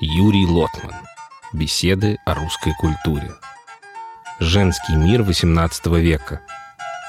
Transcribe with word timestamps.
Юрий 0.00 0.44
Лотман. 0.44 0.92
Беседы 1.52 2.18
о 2.26 2.34
русской 2.34 2.72
культуре. 2.80 3.30
Женский 4.40 4.96
мир 4.96 5.20
XVIII 5.22 6.00
века. 6.00 6.42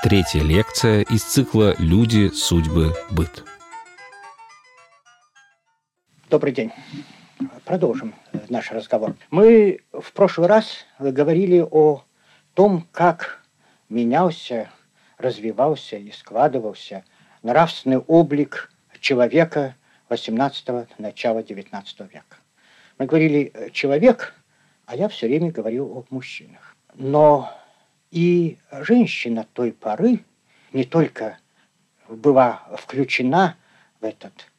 Третья 0.03 0.43
лекция 0.43 1.01
из 1.01 1.23
цикла 1.23 1.73
«Люди, 1.79 2.29
судьбы, 2.29 2.93
быт». 3.09 3.43
Добрый 6.29 6.53
день. 6.53 6.71
Продолжим 7.63 8.13
наш 8.49 8.71
разговор. 8.71 9.15
Мы 9.31 9.79
в 9.91 10.13
прошлый 10.13 10.47
раз 10.47 10.85
говорили 10.99 11.65
о 11.67 12.03
том, 12.53 12.87
как 12.91 13.41
менялся, 13.89 14.69
развивался 15.17 15.97
и 15.97 16.11
складывался 16.11 17.03
нравственный 17.41 17.97
облик 17.97 18.71
человека 18.99 19.75
XVIII, 20.07 20.87
начала 20.99 21.39
XIX 21.39 21.83
века. 22.13 22.37
Мы 22.97 23.05
говорили 23.05 23.51
э, 23.53 23.69
«человек», 23.71 24.33
а 24.85 24.95
я 24.95 25.09
все 25.09 25.27
время 25.27 25.51
говорил 25.51 25.85
о 25.85 26.05
мужчинах. 26.09 26.75
Но 26.93 27.51
и 28.11 28.57
женщина 28.71 29.45
той 29.53 29.73
поры 29.73 30.23
не 30.71 30.83
только 30.83 31.39
была 32.07 32.67
включена 32.77 33.57
в 33.99 34.05
этот 34.05 34.49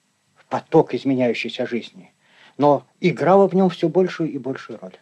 поток 0.49 0.95
изменяющейся 0.95 1.67
жизни, 1.67 2.13
но 2.59 2.87
играла 3.01 3.49
в 3.49 3.55
нем 3.55 3.71
все 3.71 3.89
большую 3.89 4.31
и 4.33 4.39
большую 4.39 4.79
роль. 4.81 4.97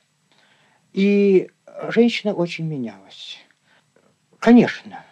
И 0.93 1.51
женщина 1.89 2.35
очень 2.35 2.67
менялась. 2.67 3.39
Конечно, 4.39 5.05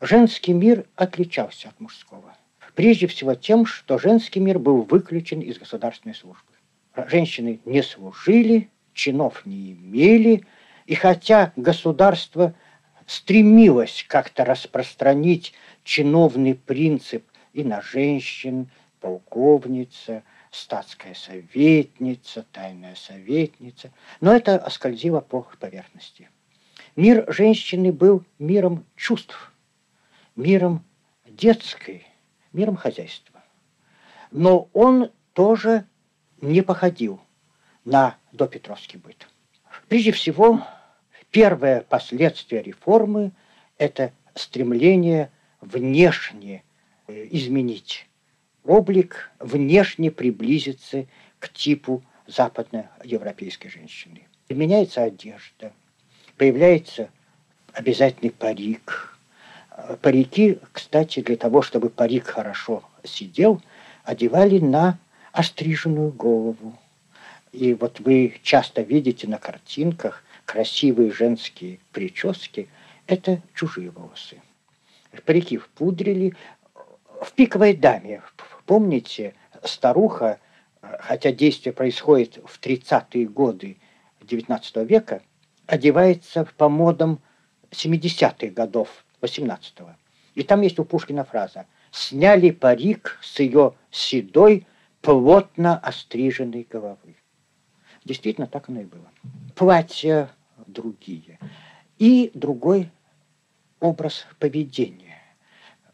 женский 0.00 0.52
мир 0.52 0.86
отличался 0.96 1.68
от 1.68 1.78
мужского. 1.78 2.36
Прежде 2.74 3.06
всего 3.06 3.34
тем, 3.34 3.66
что 3.66 3.98
женский 3.98 4.40
мир 4.40 4.58
был 4.58 4.82
выключен 4.82 5.40
из 5.40 5.58
государственной 5.58 6.14
службы. 6.14 6.51
Женщины 6.94 7.60
не 7.64 7.82
служили, 7.82 8.70
чинов 8.92 9.46
не 9.46 9.72
имели, 9.72 10.44
и 10.86 10.94
хотя 10.94 11.52
государство 11.56 12.54
стремилось 13.06 14.04
как-то 14.08 14.44
распространить 14.44 15.54
чиновный 15.84 16.54
принцип 16.54 17.24
и 17.52 17.64
на 17.64 17.80
женщин, 17.80 18.68
полковница, 19.00 20.22
статская 20.50 21.14
советница, 21.14 22.44
тайная 22.52 22.94
советница, 22.94 23.90
но 24.20 24.34
это 24.34 24.58
оскользило 24.58 25.20
по 25.20 25.46
поверхности. 25.58 26.28
Мир 26.94 27.24
женщины 27.32 27.90
был 27.90 28.22
миром 28.38 28.84
чувств, 28.96 29.52
миром 30.36 30.84
детской, 31.26 32.06
миром 32.52 32.76
хозяйства. 32.76 33.42
Но 34.30 34.68
он 34.74 35.10
тоже 35.32 35.86
не 36.42 36.60
походил 36.60 37.20
на 37.84 38.16
допетровский 38.32 38.98
быт. 38.98 39.26
Прежде 39.88 40.12
всего, 40.12 40.62
первое 41.30 41.80
последствие 41.80 42.62
реформы– 42.62 43.32
это 43.78 44.12
стремление 44.34 45.30
внешне 45.60 46.64
э, 47.06 47.28
изменить 47.30 48.06
облик, 48.64 49.30
внешне 49.38 50.10
приблизиться 50.10 51.06
к 51.38 51.48
типу 51.48 52.02
западноевропейской 52.26 53.70
женщины. 53.70 54.26
Меняется 54.48 55.02
одежда, 55.02 55.72
появляется 56.36 57.10
обязательный 57.72 58.30
парик. 58.30 59.16
Парики, 60.02 60.58
кстати, 60.72 61.20
для 61.20 61.36
того, 61.36 61.62
чтобы 61.62 61.88
парик 61.88 62.26
хорошо 62.26 62.84
сидел, 63.02 63.62
одевали 64.04 64.58
на 64.58 64.98
остриженную 65.32 66.12
голову. 66.12 66.78
И 67.52 67.74
вот 67.74 68.00
вы 68.00 68.38
часто 68.42 68.82
видите 68.82 69.26
на 69.26 69.38
картинках 69.38 70.22
красивые 70.44 71.10
женские 71.10 71.80
прически. 71.92 72.68
Это 73.06 73.42
чужие 73.54 73.90
волосы. 73.90 74.40
Парики 75.24 75.58
впудрили. 75.58 76.34
В 77.20 77.32
пиковой 77.32 77.74
даме, 77.74 78.22
помните, 78.66 79.34
старуха, 79.62 80.40
хотя 80.80 81.30
действие 81.32 81.72
происходит 81.72 82.38
в 82.44 82.58
30-е 82.60 83.26
годы 83.28 83.76
XIX 84.20 84.84
века, 84.84 85.22
одевается 85.66 86.48
по 86.56 86.68
модам 86.68 87.20
70-х 87.70 88.48
годов 88.48 89.04
18-го. 89.20 89.94
И 90.34 90.42
там 90.42 90.62
есть 90.62 90.78
у 90.78 90.84
Пушкина 90.84 91.24
фраза 91.24 91.66
«Сняли 91.90 92.50
парик 92.50 93.18
с 93.22 93.38
ее 93.38 93.74
седой, 93.90 94.66
плотно 95.02 95.78
остриженной 95.78 96.66
головы». 96.68 97.16
Действительно, 98.04 98.46
так 98.46 98.68
оно 98.68 98.80
и 98.80 98.84
было. 98.84 99.10
Платья 99.54 100.30
другие. 100.66 101.38
И 101.98 102.30
другой 102.34 102.90
образ 103.80 104.26
поведения. 104.38 105.20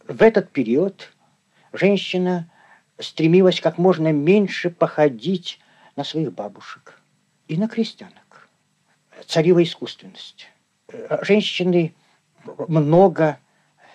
В 0.07 0.23
этот 0.23 0.51
период 0.51 1.13
женщина 1.73 2.51
стремилась 2.99 3.61
как 3.61 3.79
можно 3.79 4.13
меньше 4.13 4.71
походить 4.71 5.59
на 5.97 6.05
своих 6.05 6.33
бабушек 6.33 7.01
и 7.47 7.57
на 7.57 7.69
крестьянок. 7.69 8.49
Царила 9.27 9.63
искусственность. 9.63 10.49
Женщины 11.23 11.95
много 12.69 13.39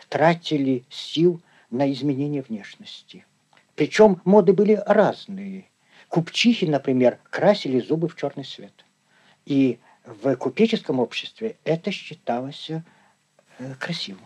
тратили 0.10 0.86
сил 0.90 1.42
на 1.72 1.92
изменение 1.92 2.44
внешности. 2.44 3.26
Причем 3.76 4.22
моды 4.26 4.54
были 4.54 4.82
разные– 4.86 5.66
Купчихи, 6.14 6.66
например, 6.66 7.18
красили 7.32 7.80
зубы 7.80 8.08
в 8.08 8.16
черный 8.16 8.44
цвет. 8.44 8.86
И 9.48 9.80
в 10.06 10.36
купеческом 10.36 11.00
обществе 11.00 11.56
это 11.64 11.90
считалось 11.90 12.70
э, 12.70 12.82
красивым. 13.80 14.22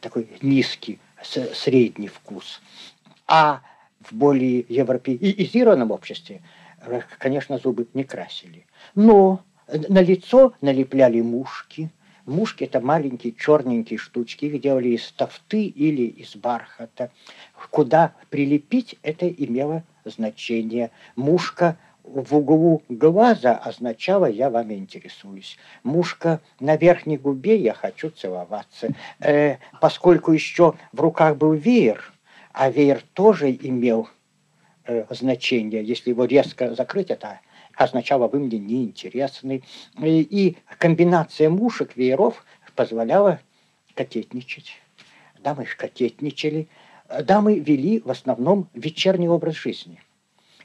Такой 0.00 0.30
низкий, 0.40 0.98
средний 1.22 2.08
вкус. 2.08 2.62
А 3.26 3.60
в 4.00 4.14
более 4.14 4.64
европеизированном 4.66 5.90
обществе, 5.90 6.40
э, 6.80 7.02
конечно, 7.18 7.58
зубы 7.58 7.86
не 7.92 8.04
красили. 8.04 8.66
Но 8.94 9.44
на 9.68 10.00
лицо 10.00 10.54
налепляли 10.62 11.20
мушки. 11.20 11.90
Мушки– 12.26 12.64
это 12.64 12.80
маленькие 12.80 13.34
черненькие 13.34 13.98
штучки, 13.98 14.46
их 14.46 14.60
делали 14.60 14.90
из 14.90 15.12
тофты 15.12 15.66
или 15.66 16.02
из 16.02 16.36
бархата. 16.36 17.10
Куда 17.70 18.14
прилепить, 18.30 18.96
это 19.02 19.28
имело 19.28 19.84
значение. 20.04 20.90
Мушка 21.16 21.76
в 22.02 22.34
углу 22.36 22.82
глаза 22.88 23.56
означала 23.56 24.26
«я 24.26 24.50
вами 24.50 24.74
интересуюсь». 24.74 25.58
Мушка 25.82 26.40
на 26.60 26.76
верхней 26.76 27.18
губе 27.18 27.56
«я 27.56 27.74
хочу 27.74 28.10
целоваться». 28.10 28.88
Э, 29.20 29.56
поскольку 29.80 30.32
еще 30.32 30.74
в 30.92 31.00
руках 31.00 31.36
был 31.36 31.52
веер, 31.52 32.12
а 32.52 32.70
веер 32.70 33.02
тоже 33.14 33.50
имел 33.50 34.08
э, 34.86 35.04
значение, 35.10 35.84
если 35.84 36.10
его 36.10 36.24
резко 36.24 36.74
закрыть, 36.74 37.10
это 37.10 37.40
означало 37.76 38.28
«вы 38.28 38.40
мне 38.40 38.58
неинтересны». 38.58 39.62
И, 40.00 40.20
и 40.20 40.56
комбинация 40.78 41.50
мушек, 41.50 41.96
вееров 41.96 42.44
позволяла 42.74 43.40
кокетничать. 43.94 44.72
Дамы 45.42 45.64
кокетничали– 45.64 46.68
дамы 47.22 47.58
вели 47.58 48.00
в 48.00 48.10
основном 48.10 48.68
вечерний 48.74 49.28
образ 49.28 49.54
жизни. 49.54 50.00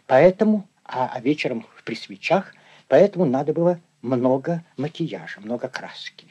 Поэтому, 0.08 0.68
а, 0.84 1.12
а 1.14 1.22
вечером 1.22 1.66
при 1.86 1.96
свечах, 1.96 2.54
поэтому 2.88 3.26
надо 3.26 3.54
было 3.54 3.80
много 4.02 4.64
макияжа, 4.78 5.42
много 5.42 5.68
краски. 5.68 6.26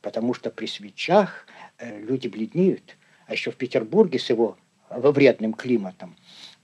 Потому 0.00 0.34
что 0.34 0.50
при 0.50 0.66
свечах 0.66 1.46
э, 1.78 2.00
люди 2.00 2.28
бледнеют, 2.28 2.96
а 3.26 3.32
еще 3.32 3.50
в 3.50 3.56
Петербурге 3.56 4.18
с 4.18 4.28
его 4.28 4.58
вредным 4.90 5.54
климатом. 5.54 6.16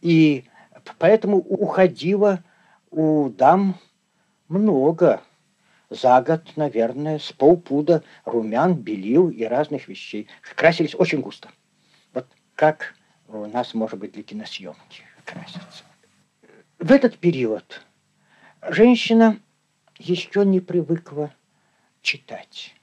И 0.03 0.45
поэтому 0.99 1.39
уходило 1.39 2.43
у 2.91 3.29
дам 3.31 3.77
много. 4.49 5.23
За 5.91 6.21
год, 6.21 6.43
наверное, 6.57 7.19
с 7.19 7.33
полпуда 7.33 8.03
румян, 8.25 8.75
белил 8.75 9.31
и 9.31 9.45
разных 9.45 9.89
вещей. 9.89 10.29
Красились 10.55 10.95
очень 10.95 11.21
густо 11.21 11.49
как 12.59 12.97
у 13.29 13.47
нас, 13.47 13.73
может 13.73 14.01
быть, 14.01 14.13
для 14.13 14.25
киносъемки 14.25 15.05
красятся. 15.25 15.85
В 16.81 16.91
этот 16.91 17.17
период 17.19 17.83
женщина 18.69 19.39
еще 19.97 20.45
не 20.45 20.59
привыкла 20.59 21.33
читать 22.03 22.75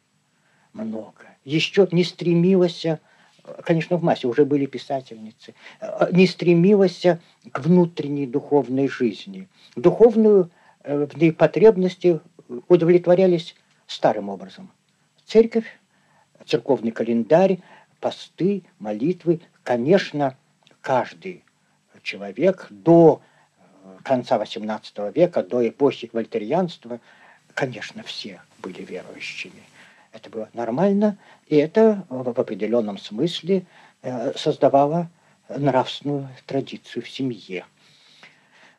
много, 0.71 1.25
еще 1.43 1.89
не 1.91 2.05
стремилась, 2.05 2.85
конечно, 3.63 3.97
в 3.97 4.03
массе 4.03 4.27
уже 4.27 4.45
были 4.45 4.65
писательницы, 4.65 5.53
не 6.11 6.27
стремилась 6.27 7.05
к 7.51 7.59
внутренней 7.59 8.27
духовной 8.27 8.87
жизни. 8.87 9.47
Духовную 9.75 10.49
э, 10.83 11.07
потребности 11.31 12.19
удовлетворялись 12.67 13.55
старым 13.87 14.29
образом. 14.29 14.71
Церковь, 15.25 15.65
церковный 16.45 16.91
календарь, 16.91 17.59
посты, 17.99 18.63
молитвы, 18.79 19.41
конечно, 19.63 20.37
каждый 20.81 21.43
человек 22.03 22.67
до 22.69 23.21
конца 24.03 24.37
XVIII 24.37 25.13
века, 25.13 25.43
до 25.43 25.67
эпохи 25.67 26.09
вольтерианства, 26.13 26.99
конечно, 27.53 28.03
все 28.03 28.41
были 28.59 28.83
верующими. 28.83 29.63
Это 30.11 30.29
было 30.29 30.49
нормально, 30.53 31.17
и 31.47 31.55
это 31.57 32.05
в 32.09 32.39
определенном 32.39 32.97
смысле 32.97 33.65
э, 34.01 34.33
создавало 34.35 35.09
нравственную 35.49 36.29
традицию 36.45 37.03
в 37.03 37.09
семье. 37.09 37.65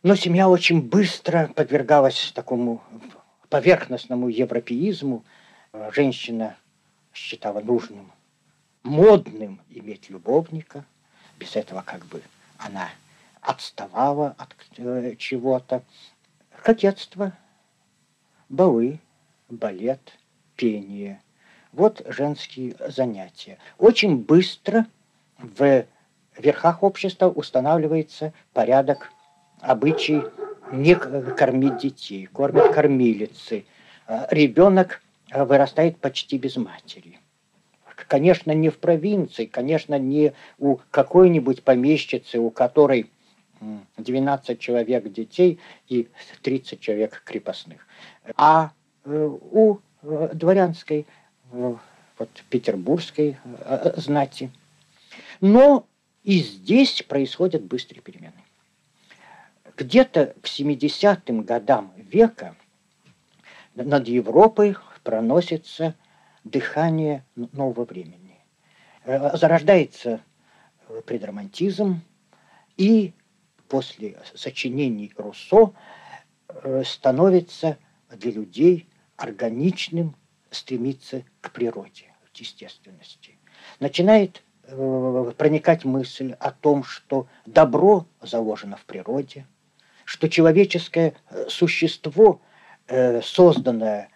Но 0.02 0.14
семья 0.14 0.48
очень 0.48 0.82
быстро 0.82 1.50
подвергалась 1.54 2.32
такому 2.34 2.82
поверхностному 3.48 4.28
европеизму. 4.28 5.24
Женщина 5.92 6.56
считала 7.12 7.60
нужным, 7.60 8.12
модным 8.82 9.60
иметь 9.70 10.10
любовника. 10.10 10.84
Без 11.38 11.56
этого 11.56 11.82
как 11.82 12.04
бы 12.06 12.22
она 12.58 12.88
отставала 13.40 14.34
от 14.38 14.54
э, 14.78 15.14
чего-то. 15.16 15.82
Кокетство, 16.62 17.32
балы, 18.48 19.00
балет, 19.48 20.18
пение. 20.56 21.20
Вот 21.76 22.00
женские 22.06 22.74
занятия. 22.88 23.58
Очень 23.76 24.16
быстро 24.16 24.86
в 25.38 25.84
верхах 26.38 26.82
общества 26.82 27.28
устанавливается 27.28 28.32
порядок, 28.54 29.10
обычай 29.60 30.22
не 30.72 30.94
кормить 30.94 31.76
детей, 31.76 32.24
кормят 32.32 32.72
кормилицы. 32.72 33.66
Ребенок 34.30 35.02
вырастает 35.30 35.98
почти 35.98 36.38
без 36.38 36.56
матери. 36.56 37.18
Конечно, 38.08 38.52
не 38.52 38.70
в 38.70 38.78
провинции, 38.78 39.44
конечно, 39.44 39.98
не 39.98 40.32
у 40.58 40.78
какой-нибудь 40.90 41.62
помещицы, 41.62 42.38
у 42.38 42.48
которой 42.48 43.10
12 43.98 44.58
человек 44.58 45.12
детей 45.12 45.58
и 45.88 46.08
30 46.40 46.80
человек 46.80 47.22
крепостных. 47.24 47.86
А 48.36 48.70
э, 49.04 49.38
у 49.50 49.78
э, 50.02 50.30
дворянской, 50.34 51.06
вот, 51.50 51.80
петербургской 52.50 53.38
знати. 53.96 54.50
Но 55.40 55.86
и 56.22 56.40
здесь 56.40 57.02
происходят 57.02 57.62
быстрые 57.62 58.02
перемены. 58.02 58.42
Где-то 59.76 60.34
к 60.40 60.46
70-м 60.46 61.42
годам 61.42 61.92
века 61.96 62.56
над 63.74 64.08
Европой 64.08 64.76
проносится 65.02 65.94
дыхание 66.44 67.24
нового 67.34 67.84
времени. 67.84 68.38
Зарождается 69.04 70.20
предромантизм, 71.04 72.00
и 72.76 73.12
после 73.68 74.18
сочинений 74.34 75.12
Руссо 75.16 75.72
э, 76.48 76.82
становится 76.84 77.78
для 78.10 78.30
людей 78.30 78.88
органичным 79.16 80.14
стремиться 80.50 81.24
к 81.40 81.52
природе, 81.52 82.12
к 82.32 82.36
естественности. 82.36 83.38
Начинает 83.80 84.42
э, 84.64 85.32
проникать 85.36 85.84
мысль 85.84 86.32
о 86.38 86.50
том, 86.50 86.84
что 86.84 87.26
добро 87.46 88.06
заложено 88.20 88.76
в 88.76 88.84
природе, 88.84 89.46
что 90.04 90.28
человеческое 90.28 91.14
э, 91.30 91.46
существо, 91.48 92.40
созданное 93.20 94.10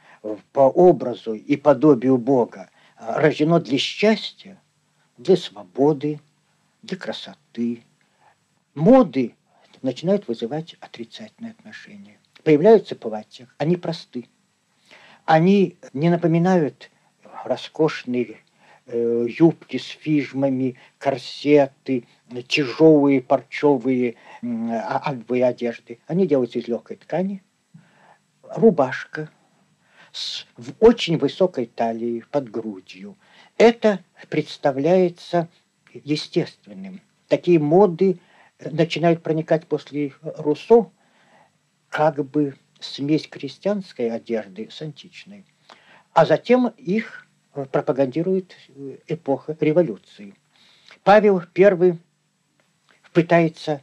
по 0.53 0.61
образу 0.61 1.35
и 1.35 1.57
подобию 1.57 2.19
Бога, 2.19 2.71
рождено 2.97 3.59
для 3.59 3.79
счастья, 3.79 4.61
для 5.19 5.37
свободы, 5.37 6.21
для 6.83 6.97
красоты. 6.97 7.83
Моды 8.75 9.35
начинают 9.83 10.29
вызывать 10.29 10.77
отрицательные 10.81 11.53
отношения. 11.53 12.19
Появляются 12.45 12.95
платья, 12.97 13.49
они 13.59 13.77
просты. 13.77 14.29
Они 15.31 15.77
не 15.93 16.11
напоминают 16.11 16.91
роскошные 17.45 18.39
э, 18.87 19.27
юбки 19.29 19.77
с 19.77 19.85
фижмами, 19.85 20.75
корсеты, 20.99 22.09
тяжелые 22.49 23.23
парчевые 23.23 24.17
э, 24.43 25.45
одежды. 25.45 26.01
Они 26.09 26.27
делаются 26.27 26.59
из 26.59 26.67
легкой 26.67 26.97
ткани. 26.97 27.45
Рубашка 28.43 29.31
с 30.11 30.49
в 30.57 30.73
очень 30.81 31.17
высокой 31.17 31.67
талией 31.67 32.25
под 32.29 32.51
грудью. 32.51 33.17
Это 33.57 34.01
представляется 34.31 35.47
естественным. 35.95 37.03
Такие 37.29 37.61
моды 37.61 38.19
начинают 38.59 39.23
проникать 39.23 39.69
после 39.69 40.13
Руссо 40.23 40.91
как 41.89 42.29
бы 42.29 42.57
смесь 42.81 43.29
крестьянской 43.29 44.11
одежды 44.11 44.69
с 44.71 44.83
античной. 44.83 45.45
А 46.13 46.27
затем 46.27 46.69
их 46.77 47.27
пропагандирует 47.53 48.57
эпоха 49.07 49.57
революции. 49.61 50.35
Павел 51.05 51.43
I 51.57 51.99
пытается 53.13 53.83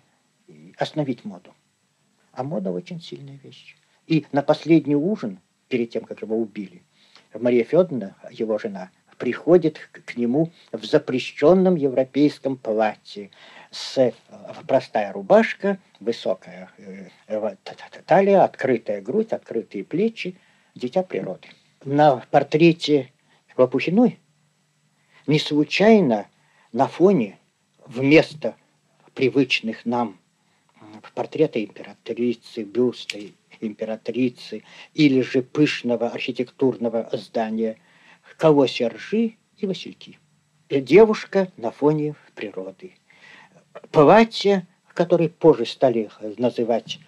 остановить 0.77 1.25
моду. 1.25 1.53
А 2.31 2.43
мода 2.43 2.71
очень 2.71 3.01
сильная 3.01 3.39
вещь. 3.43 3.75
И 4.05 4.25
на 4.31 4.41
последний 4.41 4.95
ужин, 4.95 5.39
перед 5.67 5.89
тем, 5.89 6.03
как 6.03 6.21
его 6.21 6.37
убили, 6.37 6.83
Мария 7.33 7.63
Федоровна, 7.63 8.15
его 8.31 8.57
жена, 8.57 8.91
приходит 9.17 9.79
к 9.91 10.15
нему 10.15 10.51
в 10.71 10.85
запрещенном 10.85 11.75
европейском 11.75 12.55
платье 12.55 13.31
с 13.77 13.97
э, 13.97 14.11
простая 14.67 15.13
рубашка, 15.13 15.77
высокая 15.99 16.71
э, 16.77 17.55
талия, 18.05 18.43
открытая 18.43 19.01
грудь, 19.01 19.33
открытые 19.33 19.83
плечи, 19.83 20.35
дитя 20.75 21.03
природы. 21.03 21.47
На 21.85 22.17
портрете 22.31 23.11
Лопухиной 23.55 24.19
не 25.25 25.39
случайно 25.39 26.27
на 26.71 26.87
фоне 26.87 27.39
вместо 27.85 28.55
привычных 29.13 29.85
нам 29.85 30.19
портрета 31.15 31.63
императрицы, 31.63 32.63
бюста 32.63 33.19
императрицы 33.59 34.63
или 34.93 35.21
же 35.21 35.41
пышного 35.41 36.09
архитектурного 36.09 37.09
здания 37.13 37.77
колосья 38.37 38.89
ржи 38.89 39.37
и 39.57 39.65
васильки. 39.65 40.19
Девушка 40.69 41.51
на 41.57 41.71
фоне 41.71 42.15
природы 42.35 42.93
платья, 43.91 44.67
которые 44.93 45.29
позже 45.29 45.65
стали 45.65 46.09
называть 46.37 46.99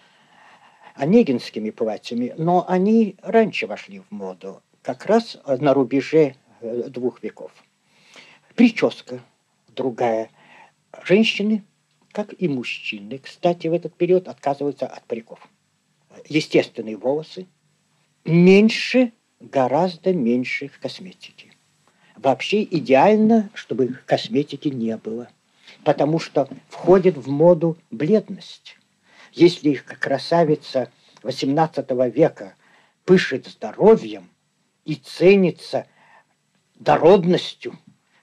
онегинскими 0.95 1.69
платьями, 1.69 2.33
но 2.37 2.65
они 2.67 3.15
раньше 3.21 3.67
вошли 3.67 3.99
в 3.99 4.11
моду, 4.11 4.61
как 4.81 5.05
раз 5.05 5.37
на 5.45 5.73
рубеже 5.73 6.35
э, 6.61 6.89
двух 6.89 7.23
веков. 7.23 7.51
Прическа 8.55 9.21
другая. 9.69 10.29
Женщины, 11.03 11.63
как 12.11 12.33
и 12.37 12.47
мужчины, 12.47 13.17
кстати, 13.19 13.67
в 13.67 13.73
этот 13.73 13.95
период 13.95 14.27
отказываются 14.27 14.87
от 14.87 15.03
париков. 15.05 15.39
Естественные 16.27 16.97
волосы, 16.97 17.47
меньше, 18.25 19.13
гораздо 19.39 20.13
меньше 20.13 20.69
косметики. 20.81 21.53
Вообще 22.17 22.63
идеально, 22.63 23.49
чтобы 23.53 23.99
косметики 24.05 24.67
не 24.67 24.97
было– 24.97 25.29
потому 25.83 26.19
что 26.19 26.47
входит 26.67 27.17
в 27.17 27.29
моду 27.29 27.77
бледность. 27.91 28.77
Если 29.31 29.73
красавица 29.73 30.91
XVIII 31.23 32.09
века 32.09 32.55
пышет 33.05 33.47
здоровьем 33.47 34.29
и 34.85 34.95
ценится 34.95 35.85
дородностью, 36.75 37.77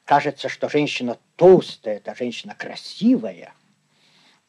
кажется, 0.04 0.48
что 0.48 0.68
женщина 0.68 1.18
толстая, 1.36 1.96
это 1.96 2.14
женщина 2.14 2.54
красивая, 2.54 3.52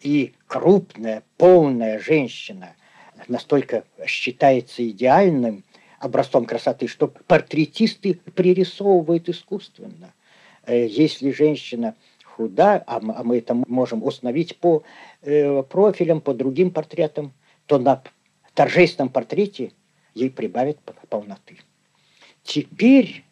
и 0.02 0.34
крупная, 0.46 1.24
полная 1.38 2.00
женщина 2.00 2.76
настолько 3.28 3.84
считается 4.06 4.88
идеальным 4.88 5.64
образцом 6.00 6.46
красоты, 6.46 6.88
что 6.88 7.08
портретисты 7.08 8.16
пририсовывают 8.36 9.28
искусственно. 9.30 10.14
Э, 10.66 10.86
если 10.86 11.32
женщина 11.32 11.96
худа, 12.38 12.84
а, 12.86 12.98
а 12.98 13.24
мы 13.24 13.40
это 13.40 13.56
можем 13.68 14.04
установить 14.04 14.58
по 14.58 14.84
э, 15.22 15.64
профилям, 15.64 16.22
по 16.22 16.34
другим 16.34 16.72
портретам, 16.72 17.34
то 17.66 17.80
на 17.80 18.04
торжественном 18.54 19.10
портрете 19.10 19.72
ей 20.14 20.30
прибавят 20.30 20.78
полноты. 21.10 21.58
Теперь 22.44 23.26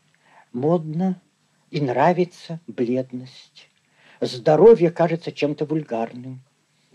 модно 0.51 1.21
и 1.71 1.79
нравится 1.81 2.59
бледность. 2.67 3.69
Здоровье 4.21 4.89
кажется 4.89 5.31
чем-то 5.31 5.65
вульгарным. 5.65 6.41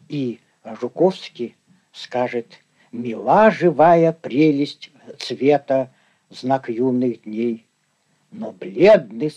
И 0.09 0.41
Жуковский 0.65 1.55
скажет 1.93 2.61
«Мила 2.93 3.51
живая 3.51 4.13
прелесть 4.13 4.91
цвета, 5.19 5.93
знак 6.29 6.69
юных 6.69 7.23
дней, 7.23 7.67
но 8.33 8.51
бледный 8.51 9.33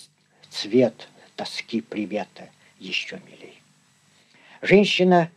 цвет 0.49 1.07
тоски 1.35 1.81
привета– 1.81 2.49
еще 2.83 3.19
милей. 3.25 3.61
Женщина 4.61 5.31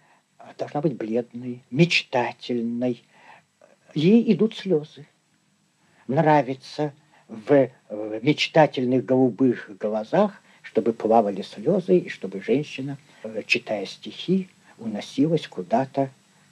должна 0.58 0.80
быть 0.80 0.94
бледной, 0.94 1.62
мечтательной. 1.70 3.02
Ей 3.94 4.32
идут 4.32 4.56
слезы. 4.56 5.06
Нравится 6.06 6.92
в, 7.28 7.70
в 7.88 8.24
мечтательных 8.24 9.04
голубых 9.04 9.70
глазах, 9.78 10.40
чтобы 10.62 10.92
плавали 10.92 11.42
слезы, 11.42 11.98
и 11.98 12.08
чтобы 12.08 12.40
женщина, 12.40 12.98
э, 13.22 13.42
читая 13.46 13.86
стихи, 13.86 14.48
уносилась 14.78 15.46
куда-то 15.48 16.10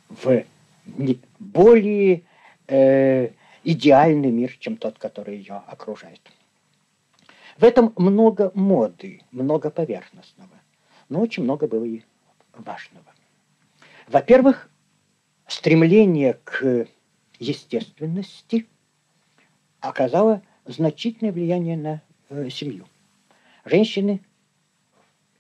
в 0.08 0.44
более 1.38 2.22
э, 2.66 3.30
идеальный 3.62 4.30
мир, 4.30 4.56
чем 4.58 4.76
тот, 4.76 4.98
который 4.98 5.36
ее 5.38 5.62
окружает. 5.66 6.20
В 7.56 7.64
этом 7.64 7.92
много 7.96 8.50
моды, 8.54 9.22
много 9.30 9.70
поверхностного, 9.70 10.50
но 11.08 11.20
очень 11.20 11.42
много 11.44 11.66
было 11.66 11.84
и 11.84 12.02
важного. 12.52 13.06
Во-первых, 14.06 14.70
стремление 15.46 16.34
к 16.44 16.86
естественности 17.38 18.66
оказало 19.80 20.42
значительное 20.64 21.32
влияние 21.32 21.76
на 21.76 22.02
э, 22.30 22.48
семью. 22.50 22.86
Женщины, 23.64 24.20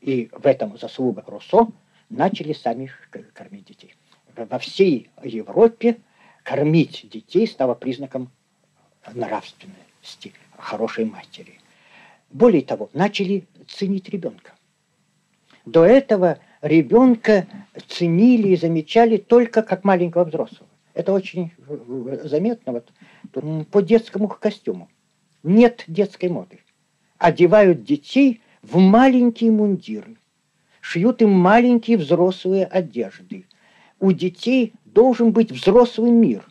и 0.00 0.28
в 0.32 0.46
этом 0.46 0.78
заслуга 0.78 1.24
Руссо, 1.26 1.68
начали 2.10 2.52
сами 2.52 2.90
кормить 3.32 3.66
детей. 3.66 3.94
Во 4.36 4.58
всей 4.58 5.10
Европе 5.22 5.98
кормить 6.42 7.08
детей 7.10 7.46
стало 7.46 7.74
признаком 7.74 8.30
нравственности, 9.12 10.32
хорошей 10.58 11.04
матери. 11.04 11.58
Более 12.30 12.62
того, 12.62 12.90
начали 12.92 13.46
ценить 13.68 14.08
ребенка. 14.08 14.52
До 15.64 15.84
этого 15.84 16.38
ребенка 16.60 17.46
ценили 17.88 18.48
и 18.48 18.56
замечали 18.56 19.16
только 19.16 19.62
как 19.62 19.84
маленького 19.84 20.24
взрослого. 20.24 20.68
Это 20.92 21.12
очень 21.12 21.52
заметно 22.24 22.72
вот, 22.72 23.66
по 23.70 23.82
детскому 23.82 24.28
костюму. 24.28 24.88
Нет 25.42 25.84
детской 25.88 26.28
моды. 26.28 26.60
Одевают 27.18 27.84
детей 27.84 28.42
в 28.62 28.78
маленькие 28.78 29.50
мундиры, 29.50 30.16
шьют 30.80 31.22
им 31.22 31.30
маленькие 31.30 31.96
взрослые 31.96 32.66
одежды. 32.66 33.46
У 34.00 34.12
детей 34.12 34.74
должен 34.84 35.32
быть 35.32 35.50
взрослый 35.50 36.10
мир. 36.10 36.46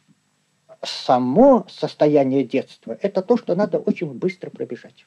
Само 0.81 1.65
состояние 1.69 2.43
детства– 2.43 2.97
это 3.01 3.21
то, 3.21 3.37
что 3.37 3.55
надо 3.55 3.79
очень 3.79 4.11
быстро 4.11 4.49
пробежать. 4.49 5.05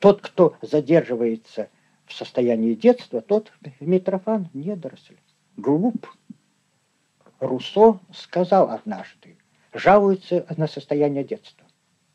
Тот, 0.00 0.20
кто 0.20 0.56
задерживается 0.60 1.68
в 2.06 2.12
состоянии 2.12 2.74
детства, 2.74 3.20
тот 3.20 3.52
Митрофан 3.80 4.48
недоросль, 4.52 5.16
глуп. 5.56 6.06
Руссо 7.40 8.00
сказал 8.12 8.70
однажды, 8.70 9.36
жалуется 9.72 10.46
на 10.56 10.66
состояние 10.66 11.24
детства. 11.24 11.66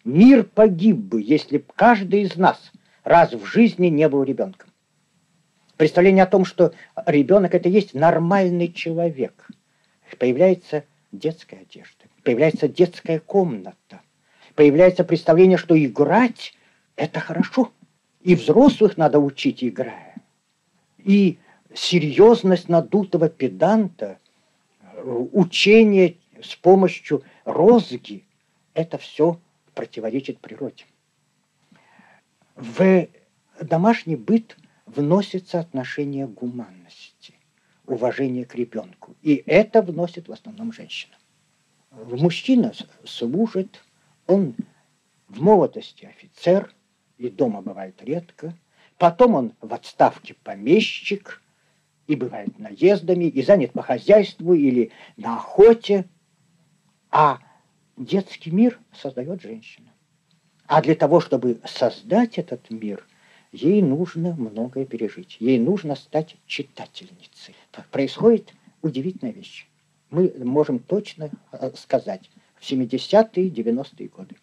Мир 0.03 0.43
погиб 0.43 0.97
бы, 0.97 1.21
если 1.21 1.57
бы 1.57 1.65
каждый 1.75 2.21
из 2.21 2.35
нас 2.35 2.71
раз 3.03 3.33
в 3.33 3.45
жизни 3.45 3.87
не 3.87 4.07
был 4.07 4.23
ребенком. 4.23 4.69
Представление 5.77 6.23
о 6.23 6.27
том, 6.27 6.45
что 6.45 6.73
ребенок 7.05 7.53
это 7.55 7.69
есть 7.69 7.93
нормальный 7.93 8.71
человек. 8.71 9.47
Появляется 10.17 10.83
детская 11.11 11.61
одежда, 11.61 12.05
появляется 12.23 12.67
детская 12.67 13.19
комната, 13.19 14.01
появляется 14.55 15.03
представление, 15.03 15.57
что 15.57 15.81
играть 15.81 16.53
это 16.95 17.19
хорошо. 17.19 17.71
И 18.21 18.35
взрослых 18.35 18.97
надо 18.97 19.19
учить, 19.19 19.63
играя. 19.63 20.21
И 20.97 21.39
серьезность 21.73 22.67
надутого 22.67 23.29
педанта, 23.29 24.19
учение 25.03 26.17
с 26.41 26.55
помощью 26.55 27.23
розги, 27.45 28.25
это 28.73 28.97
все 28.97 29.39
противоречит 29.73 30.39
природе. 30.39 30.85
В 32.55 33.07
домашний 33.61 34.17
быт 34.17 34.57
вносится 34.85 35.59
отношение 35.59 36.27
гуманности, 36.27 37.35
уважение 37.85 38.43
к 38.43 38.55
ребенку. 38.55 39.15
И 39.21 39.41
это 39.45 39.81
вносит 39.81 40.27
в 40.27 40.33
основном 40.33 40.73
женщина. 40.73 41.15
Мужчина 41.91 42.73
служит, 43.05 43.81
он 44.27 44.55
в 45.29 45.41
молодости 45.41 46.05
офицер– 46.05 46.73
и 47.19 47.29
дома 47.29 47.61
бывает 47.61 48.01
редко. 48.01 48.55
Потом 48.97 49.35
он 49.35 49.53
в 49.61 49.73
отставке 49.73 50.33
помещик, 50.43 51.43
и 52.07 52.15
бывает 52.15 52.57
наездами, 52.57 53.25
и 53.25 53.43
занят 53.43 53.73
по 53.73 53.83
хозяйству 53.83 54.55
или 54.55 54.91
на 55.15 55.35
охоте. 55.35 56.05
А 57.11 57.37
детский 57.97 58.49
мир 58.49 58.79
создает 58.91 59.43
женщина. 59.43 59.93
А 60.65 60.81
для 60.81 60.95
того, 60.95 61.19
чтобы 61.19 61.59
создать 61.65 62.39
этот 62.39 62.71
мир, 62.71 63.05
ей 63.51 63.83
нужно 63.83 64.33
многое 64.33 64.85
пережить. 64.85 65.37
Ей 65.39 65.59
нужно 65.59 65.95
стать 65.95 66.35
читательницей. 66.47 67.55
Происходит 67.91 68.53
удивительная 68.81 69.33
вещь. 69.33 69.67
Мы 70.09 70.33
можем 70.43 70.79
точно 70.79 71.29
э, 71.51 71.71
сказать, 71.75 72.31
в 72.55 72.63
70-е, 72.63 73.49
90-е 73.49 74.07
годы 74.07 74.35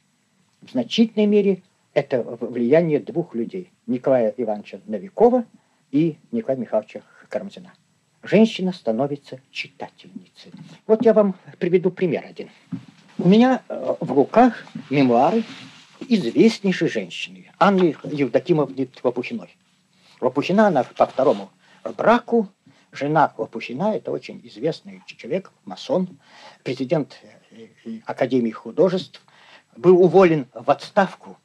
в 0.66 0.71
значительной 0.73 1.26
мере 1.26 1.62
это 1.96 2.22
влияние 2.22 3.00
двух 3.00 3.34
людей, 3.34 3.72
Николая 3.86 4.34
Ивановича 4.36 4.80
Новикова 4.84 5.46
и 5.90 6.18
Николая 6.30 6.60
Михайловича 6.60 7.00
Карамзина. 7.30 7.72
Женщина 8.22 8.72
становится 8.72 9.40
читательницей. 9.50 10.52
Вот 10.86 11.02
я 11.06 11.14
вам 11.14 11.36
приведу 11.58 11.90
пример 11.90 12.26
один. 12.28 12.50
У 13.16 13.26
меня 13.26 13.62
э, 13.70 13.94
в 13.98 14.12
руках 14.12 14.66
мемуары 14.90 15.42
известнейшей 16.06 16.88
женщины, 16.88 17.50
Анны 17.58 17.96
Евдокимовны 18.04 18.90
Лопухиной. 19.02 19.56
Лопухина, 20.20 20.66
она 20.66 20.84
по 20.84 21.06
второму 21.06 21.48
браку, 21.96 22.46
жена 22.92 23.32
Лопухина, 23.38 23.96
это 23.96 24.12
очень 24.12 24.42
известный 24.44 25.02
человек, 25.06 25.50
масон, 25.64 26.18
президент 26.62 27.16
э, 27.52 28.00
Академии 28.04 28.50
художеств, 28.50 29.22
был 29.78 30.02
уволен 30.02 30.46
в 30.52 30.70
отставку 30.70 31.38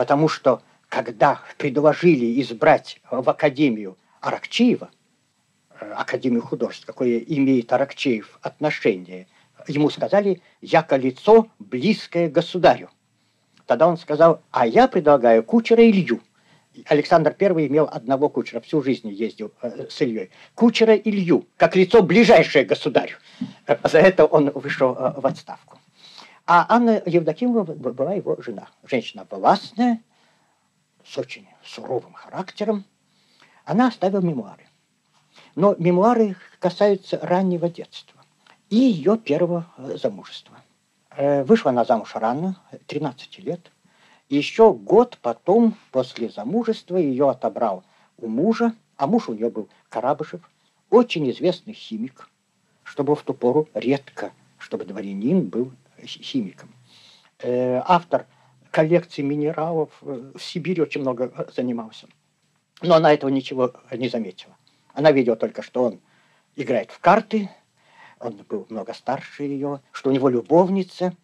потому 0.00 0.28
что 0.28 0.62
когда 0.88 1.42
предложили 1.58 2.40
избрать 2.40 3.02
в 3.10 3.28
Академию 3.28 3.98
Аракчеева, 4.22 4.88
э, 5.78 5.92
Академию 5.92 6.40
художеств, 6.40 6.86
какое 6.86 7.18
имеет 7.18 7.70
Аракчеев 7.70 8.38
отношение, 8.40 9.26
ему 9.68 9.90
сказали 9.90 10.40
«яко 10.62 10.96
лицо, 10.96 11.48
близкое 11.58 12.30
государю». 12.30 12.88
Тогда 13.66 13.88
он 13.88 13.98
сказал 13.98 14.40
«а 14.50 14.66
я 14.66 14.88
предлагаю 14.88 15.42
кучера 15.44 15.82
Илью». 15.86 16.22
Александр 16.86 17.36
I 17.38 17.66
имел 17.66 17.86
одного 17.92 18.30
кучера, 18.30 18.60
всю 18.60 18.82
жизнь 18.82 19.10
ездил 19.10 19.52
э, 19.60 19.86
с 19.90 20.00
Ильей. 20.00 20.30
Кучера 20.54 20.96
Илью, 20.96 21.46
как 21.58 21.76
лицо 21.76 22.00
ближайшее 22.02 22.64
государю. 22.64 23.18
Э, 23.66 23.76
за 23.84 23.98
это 23.98 24.24
он 24.24 24.50
вышел 24.54 24.94
в 24.94 25.26
отставку. 25.26 25.79
А 26.52 26.66
Анна 26.68 27.00
Евдокимова 27.06 27.62
была 27.62 28.14
его 28.14 28.36
жена. 28.42 28.66
Женщина 28.82 29.24
властная, 29.30 30.02
с 31.04 31.16
очень 31.16 31.46
суровым 31.62 32.12
характером. 32.12 32.84
Она 33.64 33.86
оставила 33.86 34.20
мемуары. 34.20 34.66
Но 35.54 35.76
мемуары 35.78 36.34
касаются 36.58 37.20
раннего 37.22 37.68
детства 37.68 38.20
и 38.68 38.74
ее 38.74 39.16
первого 39.16 39.64
э, 39.76 39.96
замужества. 39.96 40.56
Э, 41.10 41.44
вышла 41.44 41.70
она 41.70 41.84
замуж 41.84 42.16
рано, 42.16 42.60
13 42.88 43.38
лет. 43.38 43.70
Еще 44.28 44.72
год 44.72 45.18
потом, 45.22 45.76
после 45.92 46.30
замужества, 46.30 46.96
ее 46.96 47.30
отобрал 47.30 47.84
у 48.18 48.26
мужа, 48.26 48.74
а 48.96 49.06
муж 49.06 49.28
у 49.28 49.34
нее 49.34 49.50
был 49.50 49.68
Карабышев, 49.88 50.40
очень 50.90 51.30
известный 51.30 51.74
химик, 51.74 52.28
что 52.82 53.04
был 53.04 53.14
в 53.14 53.22
ту 53.22 53.34
пору 53.34 53.68
редко, 53.72 54.32
чтобы 54.58 54.84
дворянин 54.84 55.48
был 55.48 55.70
химиком. 56.06 56.70
Э, 57.42 57.80
автор 57.86 58.26
коллекции 58.70 59.22
минералов 59.22 59.90
э, 60.02 60.32
в 60.34 60.42
Сибири 60.42 60.82
очень 60.82 61.00
много 61.00 61.32
э, 61.34 61.46
занимался. 61.54 62.06
Но 62.82 62.94
она 62.94 63.12
этого 63.12 63.30
ничего 63.30 63.72
не 63.92 64.08
заметила. 64.08 64.56
Она 64.92 65.10
видела 65.12 65.36
только, 65.36 65.62
что 65.62 65.84
он 65.84 66.00
играет 66.56 66.90
в 66.90 66.98
карты, 66.98 67.50
он 68.18 68.36
был 68.48 68.66
много 68.68 68.92
старше 68.92 69.44
ее, 69.44 69.80
что 69.92 70.10
у 70.10 70.12
него 70.12 70.28
любовница, 70.28 71.14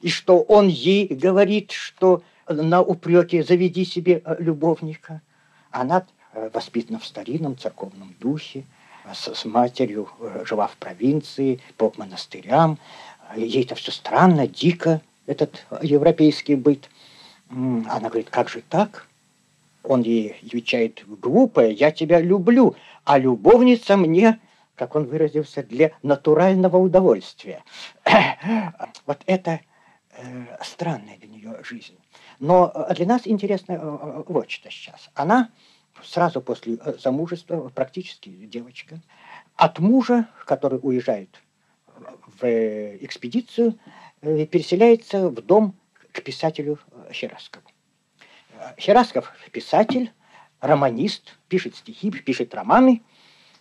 и 0.00 0.08
что 0.10 0.40
он 0.40 0.68
ей 0.68 1.06
говорит, 1.08 1.70
что 1.70 2.22
на 2.46 2.82
упреке 2.82 3.42
«заведи 3.42 3.84
себе 3.84 4.22
любовника». 4.38 5.22
Она 5.70 6.06
воспитана 6.52 6.98
в 6.98 7.06
старинном 7.06 7.56
церковном 7.56 8.14
духе, 8.18 8.64
с, 9.12 9.44
матерью 9.44 10.08
жила 10.44 10.66
в 10.66 10.76
провинции, 10.76 11.60
по 11.76 11.92
монастырям, 11.96 12.78
ей 13.36 13.64
это 13.64 13.74
все 13.74 13.90
странно, 13.90 14.46
дико, 14.46 15.00
этот 15.26 15.66
европейский 15.82 16.54
быт. 16.54 16.88
Она 17.50 18.08
говорит, 18.08 18.30
как 18.30 18.48
же 18.48 18.62
так? 18.68 19.06
Он 19.82 20.02
ей 20.02 20.36
отвечает, 20.44 21.04
глупая, 21.06 21.70
я 21.70 21.90
тебя 21.90 22.20
люблю, 22.20 22.76
а 23.04 23.18
любовница 23.18 23.96
мне 23.96 24.38
как 24.82 24.96
он 24.96 25.04
выразился, 25.04 25.62
для 25.62 25.92
натурального 26.02 26.76
удовольствия. 26.76 27.62
вот 29.06 29.20
это 29.26 29.60
э, 30.16 30.56
странная 30.62 31.18
для 31.18 31.28
нее 31.28 31.62
жизнь. 31.62 31.98
Но 32.38 32.72
э, 32.74 32.94
для 32.94 33.06
нас 33.06 33.22
интересно 33.26 33.72
э, 33.74 34.22
вот 34.26 34.50
что 34.50 34.70
сейчас. 34.70 35.10
Она 35.14 35.50
сразу 36.02 36.40
после 36.40 36.78
замужества, 37.00 37.68
практически 37.68 38.28
девочка, 38.28 39.00
от 39.56 39.78
мужа, 39.78 40.26
который 40.46 40.80
уезжает 40.82 41.41
в 42.42 43.04
экспедицию, 43.04 43.78
переселяется 44.20 45.28
в 45.28 45.40
дом 45.40 45.74
к 46.12 46.22
писателю 46.22 46.78
Хераскову. 47.10 47.64
Херасков 48.78 49.32
писатель, 49.50 50.12
романист, 50.60 51.38
пишет 51.48 51.76
стихи, 51.76 52.10
пишет 52.10 52.54
романы. 52.54 53.02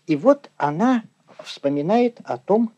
И 0.08 0.16
вот 0.16 0.50
она 0.58 1.04
вспоминает 1.44 2.20
о 2.24 2.38
том, 2.38 2.74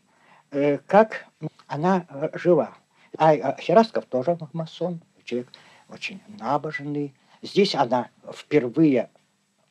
э, 0.51 0.77
как 0.85 1.27
она 1.67 2.05
э, 2.09 2.29
жила. 2.33 2.75
А, 3.17 3.55
Херасков 3.59 4.05
тоже 4.05 4.37
масон, 4.53 5.01
человек 5.23 5.49
очень 5.89 6.21
набожный. 6.27 7.13
Здесь 7.41 7.75
она 7.75 8.09
впервые 8.33 9.09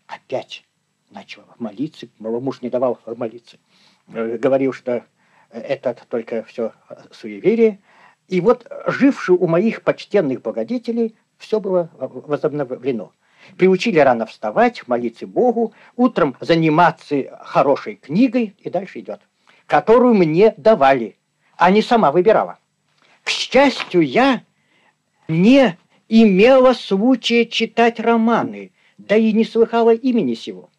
опять 0.07 0.65
начала 1.11 1.55
молиться. 1.59 2.07
Муж 2.19 2.63
не 2.63 2.71
давал 2.71 2.99
молиться. 3.07 3.59
Э, 4.09 4.37
говорил, 4.39 4.73
что 4.73 5.05
это 5.53 5.97
только 6.09 6.45
все 6.45 6.73
суеверие. 7.11 7.81
И 8.29 8.41
вот 8.41 8.67
живший 8.87 9.37
у 9.37 9.47
моих 9.47 9.83
почтенных 9.83 10.43
благодетелей 10.43 11.15
все 11.39 11.61
было 11.61 11.91
возобновлено. 11.99 13.13
Приучили 13.59 13.99
рано 13.99 14.27
вставать, 14.27 14.87
молиться 14.87 15.27
Богу, 15.27 15.75
утром 15.97 16.37
заниматься 16.41 17.39
хорошей 17.43 17.97
книгой, 17.97 18.55
и 18.59 18.71
дальше 18.71 19.01
идет, 19.01 19.21
которую 19.67 20.15
мне 20.15 20.55
давали, 20.57 21.19
а 21.57 21.71
не 21.71 21.83
сама 21.83 22.13
выбирала. 22.13 22.59
К 23.25 23.31
счастью, 23.31 24.03
я 24.03 24.43
не 25.29 25.77
имела 26.09 26.73
случая 26.73 27.45
читать 27.47 27.99
романы, 27.99 28.73
да 28.97 29.17
и 29.17 29.33
не 29.33 29.45
слыхала 29.45 29.93
имени 29.93 30.35
сего. 30.35 30.71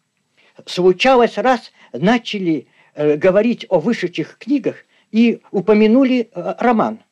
Случалось 0.66 1.36
раз, 1.36 1.72
начали 1.92 2.68
говорить 2.96 3.66
о 3.68 3.80
вышедших 3.80 4.38
книгах 4.38 4.76
и 5.10 5.40
упомянули 5.50 6.30
э, 6.32 6.54
роман– 6.58 7.00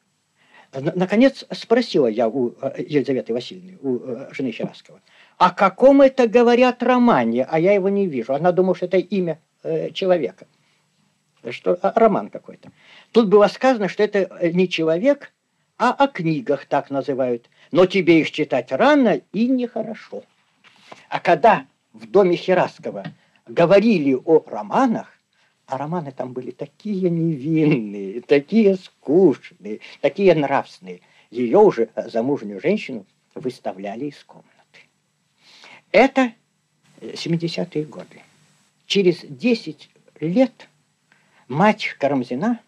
Наконец 0.73 1.45
спросила 1.51 2.07
я 2.07 2.29
у 2.29 2.55
э, 2.61 2.83
Елизаветы 2.89 3.35
Васильевны, 3.35 3.79
у 3.83 3.99
э, 3.99 4.29
жены 4.33 4.53
Хераскова, 4.53 5.01
о 5.37 5.51
каком 5.51 6.01
это 6.01 6.27
говорят 6.27 6.83
романе, 6.83 7.45
а 7.45 7.61
я 7.61 7.75
его 7.75 7.91
не 7.91 8.07
вижу. 8.07 8.33
Она 8.33 8.53
думала, 8.53 8.75
что 8.75 8.87
это 8.87 8.97
имя 8.97 9.39
э, 9.63 9.91
человека, 9.91 10.47
что 11.51 11.79
а, 11.83 11.93
роман 11.95 12.31
какой-то. 12.31 12.71
Тут 13.13 13.29
было 13.29 13.49
сказано, 13.49 13.89
что 13.89 14.03
это 14.03 14.31
не 14.51 14.67
человек, 14.67 15.35
а 15.77 15.91
о 15.91 16.09
книгах 16.09 16.65
так 16.65 16.89
называют. 16.89 17.51
Но 17.71 17.85
тебе 17.85 18.21
их 18.21 18.31
читать 18.31 18.73
рано 18.73 19.21
и 19.33 19.49
нехорошо. 19.49 20.23
А 21.11 21.21
когда 21.21 21.67
в 21.93 22.11
доме 22.11 22.37
Хераскова 22.37 23.05
говорили 23.47 24.15
о 24.15 24.43
романах, 24.47 25.19
а 25.67 25.79
романы 25.79 26.13
там 26.13 26.33
были 26.33 26.51
такие 26.51 27.09
невинные, 27.09 28.21
такие 28.21 28.77
скучные, 28.77 29.81
такие 30.01 30.35
нравственные. 30.35 31.01
Ее 31.31 31.59
уже, 31.59 31.89
э, 31.95 32.09
замужнюю 32.09 32.61
женщину, 32.61 33.07
выставляли 33.35 34.07
из 34.07 34.23
комнаты. 34.25 34.51
Это 35.91 36.35
70-е 37.01 37.85
годы. 37.85 38.23
Через 38.87 39.21
10 39.21 39.89
лет 40.21 40.69
мать 41.49 41.97
Карамзина 41.99 42.61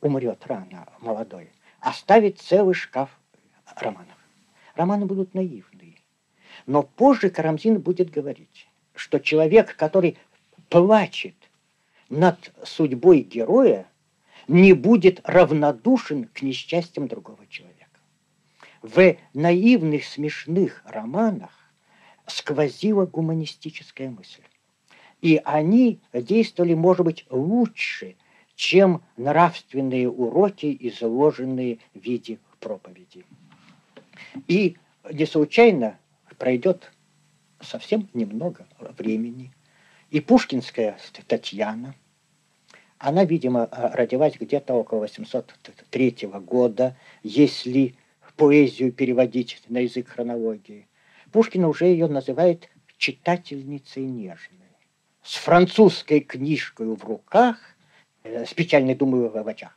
умрет 0.00 0.46
рано, 0.46 0.86
молодой, 1.00 1.48
оставит 1.80 2.40
целый 2.40 2.74
шкаф 2.74 3.10
романов. 3.76 4.16
Романы 4.74 5.06
будут 5.06 5.34
наивные. 5.34 5.96
Но 6.66 6.82
позже 6.82 7.30
Карамзин 7.30 7.80
будет 7.80 8.10
говорить, 8.10 8.68
что 8.94 9.18
человек, 9.18 9.76
который 9.76 10.18
плачет 10.68 11.34
над 12.12 12.52
судьбой 12.62 13.20
героя 13.22 13.86
не 14.46 14.74
будет 14.74 15.20
равнодушен 15.24 16.24
к 16.24 16.42
несчастьям 16.42 17.08
другого 17.08 17.46
человека. 17.48 17.88
В 18.82 19.16
наивных, 19.32 20.04
смешных 20.04 20.82
романах 20.84 21.50
сквозила 22.26 23.06
гуманистическая 23.06 24.10
мысль. 24.10 24.42
И 25.22 25.40
они 25.42 26.00
действовали, 26.12 26.74
может 26.74 27.06
быть, 27.06 27.24
лучше, 27.30 28.16
чем 28.56 29.02
нравственные 29.16 30.10
уроки, 30.10 30.76
изложенные 30.80 31.78
в 31.94 32.00
виде 32.00 32.38
проповеди. 32.60 33.24
И 34.48 34.76
не 35.10 35.24
случайно 35.24 35.98
пройдет 36.36 36.92
совсем 37.60 38.10
немного 38.12 38.66
времени, 38.98 39.50
и 40.10 40.20
пушкинская 40.20 40.98
Татьяна– 41.26 41.94
она, 43.02 43.24
видимо, 43.24 43.68
э, 43.70 43.94
родилась 43.94 44.34
где-то 44.38 44.74
около 44.74 45.00
803 45.00 46.28
года, 46.38 46.96
если 47.24 47.96
поэзию 48.36 48.92
переводить 48.92 49.60
на 49.68 49.78
язык 49.78 50.08
хронологии. 50.08 50.86
Пушкин 51.32 51.64
уже 51.64 51.86
ее 51.86 52.06
называет 52.06 52.68
читательницей 52.98 54.04
нежной. 54.04 54.60
С 55.22 55.34
французской 55.34 56.20
книжкой 56.20 56.94
в 56.94 57.04
руках, 57.04 57.58
э, 58.22 58.46
с 58.46 58.54
печальной 58.54 58.94
думаю 58.94 59.30
в 59.30 59.48
очах, 59.48 59.76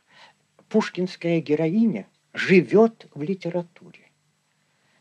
пушкинская 0.68 1.40
героиня 1.40 2.06
живет 2.32 3.08
в 3.12 3.22
литературе 3.22 4.05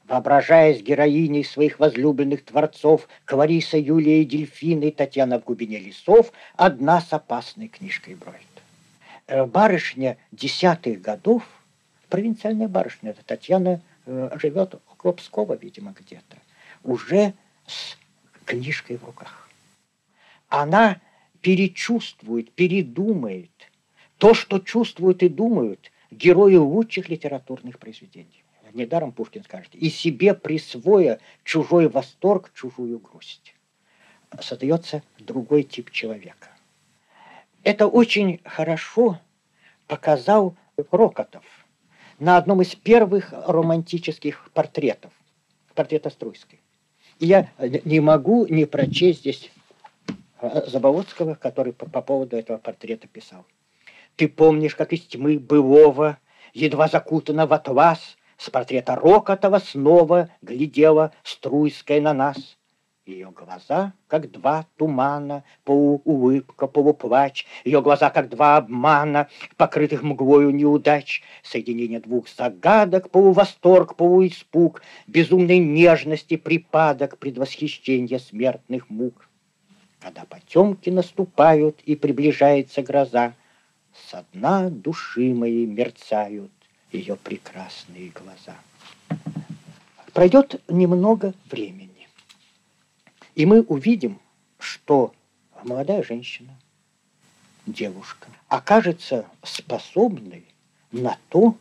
воображаясь 0.08 0.82
героиней 0.82 1.44
своих 1.44 1.80
возлюбленных 1.80 2.46
творцов 2.46 3.08
Клариса, 3.26 3.78
Юлия 3.78 4.22
и 4.22 4.92
Татьяна 4.92 5.40
в 5.40 5.44
глубине 5.44 5.80
лесов, 5.80 6.32
одна 6.56 7.02
с 7.02 7.12
опасной 7.12 7.68
книжкой 7.68 8.16
бродит. 8.16 8.42
Э, 9.28 9.46
барышня 9.46 10.18
десятых 10.32 11.02
годов, 11.02 11.44
провинциальная 12.10 12.68
барышня, 12.68 13.12
это 13.12 13.24
Татьяна 13.26 13.82
э, 14.06 14.30
живет 14.40 14.76
около 14.92 15.14
Пскова, 15.14 15.56
видимо, 15.56 15.96
где-то, 16.00 16.38
уже 16.84 17.34
с 17.66 17.98
книжкой 18.46 18.98
в 18.98 19.06
руках. 19.06 19.50
Она 20.50 21.02
перечувствует, 21.42 22.52
передумает 22.52 23.50
то, 24.20 24.34
что 24.36 24.60
чувствуют 24.60 25.24
и 25.24 25.30
думают 25.30 25.92
герои 26.12 26.56
лучших 26.56 27.10
литературных 27.10 27.80
произведений 27.80 28.45
недаром 28.76 29.12
Пушкин 29.12 29.44
скажет, 29.44 29.74
и 29.74 29.90
себе 29.90 30.34
присвоя 30.34 31.20
чужой 31.44 31.88
восторг, 31.88 32.52
чужую 32.54 33.00
грусть. 33.00 33.56
Создается 34.40 35.02
другой 35.20 35.64
тип 35.64 35.92
человека. 35.92 36.50
Это 37.64 37.88
очень 37.88 38.42
хорошо 38.44 39.20
показал 39.88 40.56
Рокотов 40.92 41.44
на 42.20 42.38
одном 42.38 42.62
из 42.62 42.76
первых 42.76 43.34
романтических 43.34 44.50
портретов, 44.54 45.12
портрета 45.74 46.10
Струйской. 46.10 46.60
И 47.20 47.28
я 47.28 47.50
не 47.60 48.00
могу 48.00 48.46
не 48.48 48.66
прочесть 48.66 49.20
здесь 49.20 49.52
э, 50.42 50.64
Заболоцкого, 50.68 51.36
который 51.36 51.74
по, 51.74 51.90
по 51.90 52.02
поводу 52.02 52.36
этого 52.36 52.58
портрета 52.58 53.08
писал. 53.08 53.46
Ты 54.16 54.28
помнишь, 54.28 54.76
как 54.76 54.94
из 54.94 55.02
тьмы 55.02 55.40
былого, 55.40 56.18
едва 56.54 56.88
закутана 56.88 57.48
в 57.48 57.54
атлас, 57.54 58.18
с 58.38 58.50
портрета 58.50 58.96
Рокотова 58.96 59.60
снова 59.60 60.30
глядела 60.42 61.14
Струйская 61.24 62.02
на 62.02 62.14
нас. 62.14 62.58
Ее 63.06 63.30
глаза, 63.30 63.94
как 64.08 64.32
два 64.32 64.66
тумана, 64.78 65.44
полуулыбка, 65.64 66.66
полуплач, 66.66 67.46
Ее 67.64 67.84
глаза, 67.84 68.10
как 68.10 68.30
два 68.30 68.58
обмана, 68.58 69.30
покрытых 69.58 70.02
мглою 70.02 70.50
неудач, 70.50 71.22
Соединение 71.44 72.00
двух 72.00 72.28
загадок, 72.28 73.12
полувосторг, 73.12 73.96
полуиспуг, 73.96 74.82
Безумной 75.06 75.60
нежности 75.60 76.36
припадок, 76.36 77.20
предвосхищение 77.20 78.18
смертных 78.18 78.90
мук. 78.90 79.30
Когда 80.00 80.26
потемки 80.26 80.90
наступают 80.90 81.82
и 81.82 81.96
приближается 81.96 82.82
гроза, 82.82 83.36
Со 84.10 84.26
дна 84.34 84.70
души 84.72 85.34
моей 85.36 85.68
мерцают 85.68 86.52
ее 86.92 87.16
прекрасные 87.16 88.10
глаза. 88.10 88.58
Пройдет 90.14 90.62
немного 90.70 91.34
времени, 91.52 92.08
и 93.36 93.46
мы 93.46 93.62
увидим, 93.62 94.20
что 94.60 95.14
молодая 95.64 96.04
женщина, 96.04 96.58
девушка, 97.66 98.28
окажется 98.48 99.26
способной 99.44 100.46
на 100.92 101.18
то, 101.30 101.58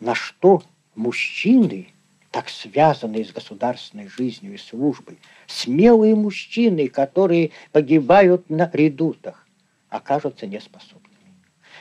на 0.00 0.14
что 0.14 0.62
мужчины, 0.94 1.88
так 2.30 2.48
связанные 2.50 3.24
с 3.24 3.32
государственной 3.32 4.08
жизнью 4.08 4.54
и 4.54 4.58
службой, 4.58 5.18
смелые 5.46 6.14
мужчины, 6.14 6.88
которые 6.88 7.52
погибают 7.72 8.50
на 8.50 8.68
редутах, 8.72 9.46
окажутся 9.88 10.46
неспособными. 10.46 11.06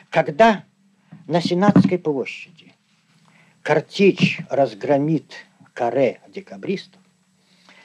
Когда 0.10 0.64
на 1.28 1.42
Сенатской 1.42 1.98
площади 1.98 2.75
картечь 3.66 4.40
разгромит 4.48 5.34
каре 5.74 6.22
декабристов 6.28 7.02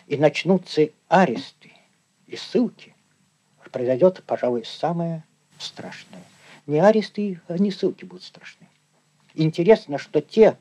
и 0.06 0.18
начнутся 0.18 0.90
аресты 1.08 1.72
и 2.26 2.36
ссылки, 2.36 2.94
произойдет, 3.72 4.22
пожалуй, 4.26 4.66
самое 4.66 5.24
страшное. 5.58 6.22
Не 6.66 6.80
аресты, 6.80 7.40
а 7.48 7.56
не 7.56 7.70
ссылки 7.70 8.04
будут 8.04 8.24
страшны. 8.24 8.68
Интересно, 9.32 9.96
что 9.96 10.20
те 10.20 10.58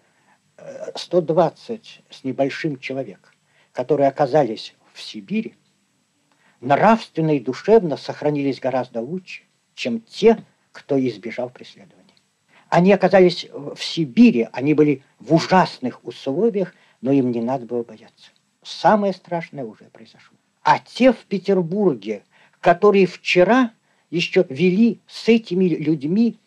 120 0.95 2.01
э, 2.09 2.13
с 2.13 2.23
небольшим 2.23 2.79
человек, 2.79 3.33
которые 3.73 4.07
оказались 4.07 4.73
в 4.93 5.01
Сибири, 5.01 5.55
нравственно 6.61 7.35
и 7.35 7.41
душевно 7.41 7.97
сохранились 7.97 8.61
гораздо 8.61 9.01
лучше, 9.01 9.43
чем 9.75 9.99
те, 9.99 10.41
кто 10.71 10.97
избежал 10.97 11.49
преследования. 11.49 11.98
Они 12.69 12.93
оказались 12.93 13.47
в 13.51 13.83
Сибири, 13.83 14.47
они 14.51 14.73
были 14.73 15.01
в 15.19 15.33
ужасных 15.33 16.05
условиях, 16.05 16.73
но 17.01 17.11
им 17.11 17.31
не 17.31 17.41
надо 17.41 17.65
было 17.65 17.83
бояться. 17.83 18.31
Самое 18.63 19.13
страшное 19.13 19.65
уже 19.65 19.85
произошло. 19.85 20.37
А 20.63 20.77
те 20.79 21.11
в 21.11 21.25
Петербурге, 21.25 22.23
которые 22.61 23.07
вчера 23.07 23.71
еще 24.11 24.45
вели 24.49 24.99
с 25.07 25.27
этими 25.27 25.65
людьми 25.65 26.37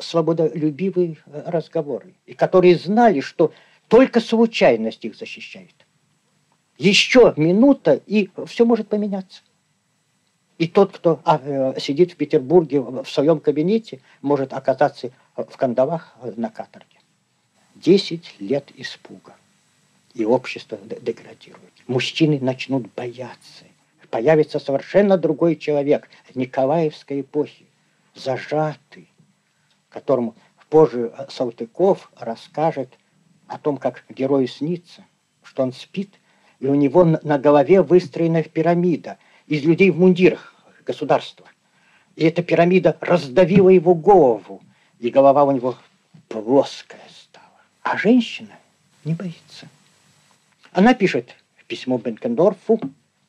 свободолюбивые 0.00 1.16
разговоры, 1.26 2.14
и 2.26 2.34
которые 2.34 2.76
знали, 2.76 3.20
что 3.20 3.52
только 3.88 4.20
случайность 4.20 5.04
их 5.04 5.16
защищает. 5.16 5.74
Еще 6.76 7.32
минута, 7.36 8.00
и 8.06 8.28
все 8.46 8.66
может 8.66 8.88
поменяться. 8.88 9.42
И 10.58 10.66
тот, 10.68 10.92
кто 10.96 11.20
а, 11.24 11.40
э, 11.42 11.78
сидит 11.78 12.12
в 12.12 12.16
Петербурге 12.16 12.80
в 12.80 13.04
своем 13.04 13.40
кабинете, 13.40 14.00
может 14.22 14.52
оказаться 14.52 15.10
в 15.36 15.56
кандалах 15.56 16.16
на 16.36 16.48
каторге. 16.48 16.98
Десять 17.74 18.34
лет 18.40 18.70
испуга. 18.74 19.34
И 20.14 20.24
общество 20.24 20.78
деградирует. 20.78 21.72
Мужчины 21.86 22.38
начнут 22.40 22.90
бояться. 22.94 23.64
Появится 24.08 24.58
совершенно 24.58 25.18
другой 25.18 25.56
человек 25.56 26.08
Николаевской 26.34 27.20
эпохи, 27.20 27.66
зажатый, 28.14 29.10
которому 29.90 30.34
позже 30.70 31.12
Салтыков 31.28 32.10
расскажет 32.18 32.88
о 33.46 33.58
том, 33.58 33.76
как 33.76 34.04
герою 34.08 34.46
снится, 34.48 35.04
что 35.42 35.62
он 35.62 35.72
спит, 35.72 36.14
и 36.60 36.66
у 36.66 36.74
него 36.74 37.04
на 37.04 37.38
голове 37.38 37.82
выстроена 37.82 38.42
пирамида 38.42 39.18
из 39.46 39.64
людей 39.64 39.90
в 39.90 39.98
мундирах 39.98 40.54
государства. 40.84 41.46
И 42.14 42.24
эта 42.24 42.42
пирамида 42.42 42.96
раздавила 43.00 43.68
его 43.68 43.94
голову, 43.94 44.62
и 44.98 45.10
голова 45.10 45.44
у 45.44 45.50
него 45.50 45.76
плоская 46.28 47.00
стала. 47.10 47.60
А 47.82 47.96
женщина 47.96 48.56
не 49.04 49.14
боится. 49.14 49.68
Она 50.72 50.94
пишет 50.94 51.34
письмо 51.66 51.98
Бенкендорфу, 51.98 52.80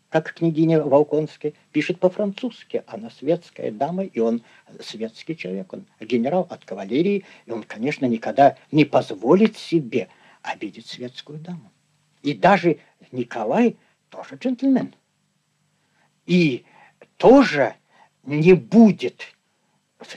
как 0.09 0.33
княгиня 0.33 0.81
Волконская, 0.81 1.53
пишет 1.71 1.99
по-французски. 1.99 2.83
Она 2.87 3.09
светская 3.09 3.71
дама, 3.71 4.03
и 4.03 4.19
он 4.19 4.41
светский 4.79 5.35
человек. 5.35 5.73
Он 5.73 5.85
генерал 5.99 6.47
от 6.49 6.63
кавалерии, 6.63 7.25
и 7.45 7.51
он, 7.51 7.63
конечно, 7.63 8.05
никогда 8.05 8.57
не 8.71 8.85
позволит 8.85 9.57
себе 9.57 10.07
обидеть 10.41 10.87
светскую 10.87 11.39
даму. 11.39 11.71
И 12.23 12.33
даже 12.33 12.79
Николай 13.11 13.75
тоже 14.09 14.35
джентльмен. 14.35 14.93
И 16.27 16.65
тоже 17.15 17.75
не 18.23 18.53
будет 18.53 19.33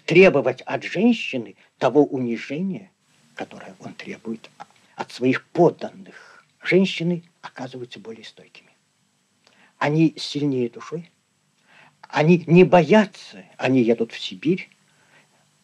требовать 0.05 0.61
от 0.63 0.83
женщины 0.83 1.55
того 1.79 2.05
унижения, 2.05 2.91
которое 3.35 3.75
он 3.79 3.95
требует 3.95 4.51
от 4.97 5.11
своих 5.13 5.47
подданных. 5.47 6.45
Женщины 6.63 7.23
оказываются 7.41 8.01
более 8.01 8.25
стойкими. 8.25 8.69
Они 9.79 10.13
сильнее 10.19 10.69
душой, 10.69 11.11
они 12.03 12.45
не 12.47 12.65
боятся, 12.65 13.45
они 13.57 13.81
едут 13.81 14.13
в 14.13 14.19
Сибирь 14.19 14.69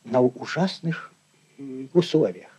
на 0.04 0.22
ужасных 0.22 1.12
условиях. 1.92 2.50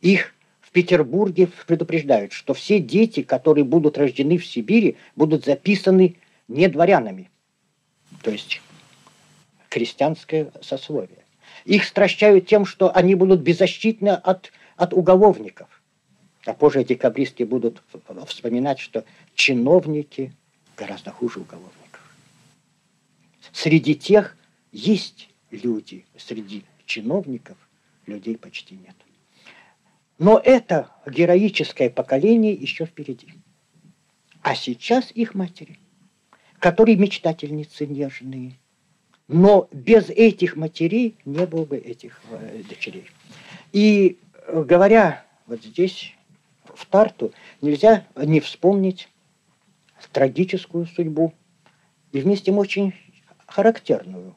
Их 0.00 0.34
в 0.60 0.70
Петербурге 0.70 1.48
предупреждают, 1.66 2.32
что 2.32 2.54
все 2.54 2.80
дети, 2.80 3.22
которые 3.22 3.64
будут 3.64 3.98
рождены 3.98 4.38
в 4.38 4.46
Сибири, 4.46 4.96
будут 5.14 5.44
записаны 5.44 6.16
не 6.48 6.68
дворянами, 6.68 7.30
то 8.22 8.30
есть 8.30 8.60
крестьянское 9.68 10.52
сословие. 10.62 11.24
Их 11.64 11.84
стращают 11.84 12.46
тем, 12.46 12.64
что 12.64 12.94
они 12.94 13.14
будут 13.14 13.40
беззащитны 13.40 14.10
от, 14.10 14.52
от 14.76 14.94
уголовников. 14.94 15.68
А 16.44 16.54
позже 16.54 16.84
декабристы 16.84 17.44
будут 17.44 17.82
вспоминать, 18.26 18.78
что 18.78 19.04
чиновники 19.34 20.32
гораздо 20.76 21.10
хуже 21.10 21.40
уголовников. 21.40 22.00
Среди 23.52 23.94
тех 23.96 24.36
есть 24.70 25.28
люди, 25.50 26.06
среди 26.16 26.64
чиновников 26.84 27.56
людей 28.06 28.36
почти 28.36 28.76
нет. 28.76 28.94
Но 30.18 30.40
это 30.42 30.90
героическое 31.06 31.90
поколение 31.90 32.52
еще 32.52 32.86
впереди. 32.86 33.28
А 34.42 34.54
сейчас 34.54 35.10
их 35.10 35.34
матери, 35.34 35.78
которые 36.58 36.96
мечтательницы 36.96 37.86
нежные, 37.86 38.54
но 39.28 39.68
без 39.72 40.08
этих 40.08 40.56
матерей 40.56 41.16
не 41.24 41.46
было 41.46 41.64
бы 41.64 41.76
этих 41.76 42.20
э, 42.30 42.62
дочерей. 42.68 43.06
И 43.72 44.18
э, 44.46 44.62
говоря 44.62 45.24
вот 45.46 45.62
здесь, 45.62 46.14
в 46.74 46.86
Тарту, 46.86 47.32
нельзя 47.60 48.06
не 48.16 48.40
вспомнить 48.40 49.08
трагическую 50.16 50.86
судьбу 50.86 51.34
и 52.12 52.20
вместе 52.20 52.52
очень 52.52 52.94
характерную 53.46 54.34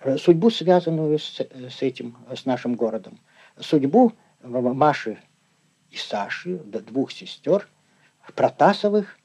э, 0.00 0.16
судьбу, 0.16 0.50
связанную 0.50 1.18
с, 1.18 1.40
с 1.40 1.82
этим, 1.82 2.16
с 2.34 2.44
нашим 2.44 2.74
городом. 2.74 3.20
Судьбу 3.58 4.12
Маши 4.42 5.18
и 5.90 5.96
Саши, 5.96 6.56
двух 6.56 7.12
сестер, 7.12 7.68
Протасовых, 8.34 9.18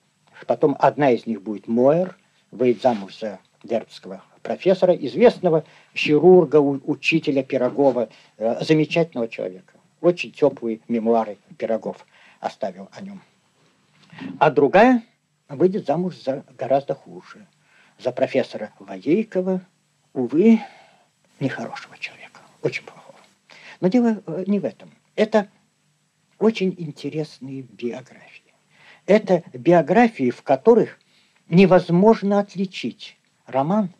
потом 0.45 0.75
одна 0.79 1.11
из 1.11 1.25
них 1.25 1.41
будет 1.41 1.67
Мойер, 1.67 2.15
выйдет 2.51 2.81
замуж 2.81 3.19
за 3.19 3.39
Дербского 3.63 4.23
профессора, 4.41 4.93
известного 4.93 5.65
хирурга, 5.95 6.57
учителя 6.57 7.43
Пирогова, 7.43 8.09
э, 8.37 8.63
замечательного 8.63 9.27
человека. 9.27 9.73
Очень 9.99 10.31
теплые 10.31 10.79
мемуары 10.87 11.37
Пирогов 11.57 12.05
оставил 12.39 12.89
о 12.93 13.01
нем. 13.01 13.21
А 14.39 14.49
другая 14.49 15.03
выйдет 15.49 15.85
замуж 15.85 16.15
за 16.23 16.43
гораздо 16.57 16.95
хуже. 16.95 17.45
За 17.99 18.11
профессора 18.11 18.71
Воейкова, 18.79 19.61
увы, 20.13 20.61
нехорошего 21.39 21.97
человека, 21.97 22.41
очень 22.61 22.83
плохого. 22.83 23.17
Но 23.79 23.87
дело 23.87 24.21
э, 24.25 24.43
не 24.47 24.59
в 24.59 24.65
этом. 24.65 24.91
Это 25.15 25.49
очень 26.37 26.75
интересные 26.77 27.63
биографии. 27.63 28.53
Это 29.07 29.43
биографии, 29.53 30.29
в 30.29 30.43
которых 30.43 30.99
невозможно 31.49 32.39
отличить 32.39 33.17
роман 33.45 33.93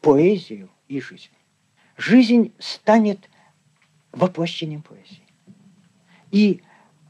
поэзию 0.00 0.68
и 0.88 1.00
жизнь. 1.00 1.30
Жизнь 1.96 2.52
станет 2.58 3.28
воплощением 4.12 4.82
поэзии. 4.82 5.22
И 6.30 6.62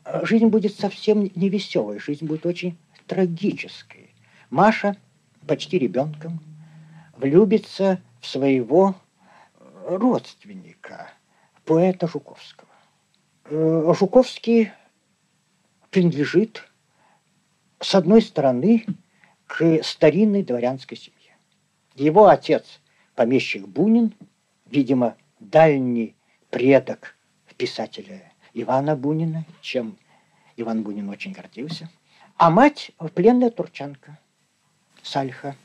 э, 0.05 0.27
жизнь 0.27 0.47
будет 0.47 0.75
совсем 0.75 1.31
не 1.35 1.49
веселой, 1.49 1.99
жизнь 1.99 2.27
будет 2.27 2.45
очень 2.47 2.77
трагической. 3.07 4.11
Маша, 4.51 4.97
почти 5.47 5.79
ребенком, 5.79 6.41
влюбится 7.17 8.01
в 8.21 8.27
своего 8.27 8.97
э, 9.59 9.97
родственника, 9.97 11.11
поэта 11.65 12.09
Жуковского. 12.09 12.69
Э, 13.45 13.95
Жуковский 13.99 14.73
принадлежит, 15.91 16.65
с 17.81 17.95
одной 17.95 18.23
стороны, 18.23 18.87
к 19.51 19.83
старинной 19.83 20.45
дворянской 20.45 20.97
семье. 20.97 21.37
Его 21.97 22.29
отец, 22.29 22.81
помещик 23.17 23.67
Бунин, 23.67 24.15
видимо, 24.67 25.17
дальний 25.41 26.15
предок 26.51 27.17
писателя 27.57 28.33
Ивана 28.55 28.95
Бунина, 28.95 29.45
чем 29.61 29.99
Иван 30.57 30.85
Бунин 30.85 31.09
очень 31.09 31.33
гордился. 31.33 31.91
А 32.37 32.49
мать– 32.49 32.93
пленная 33.17 33.51
турчанка, 33.51 34.21
Сальха, 35.03 35.57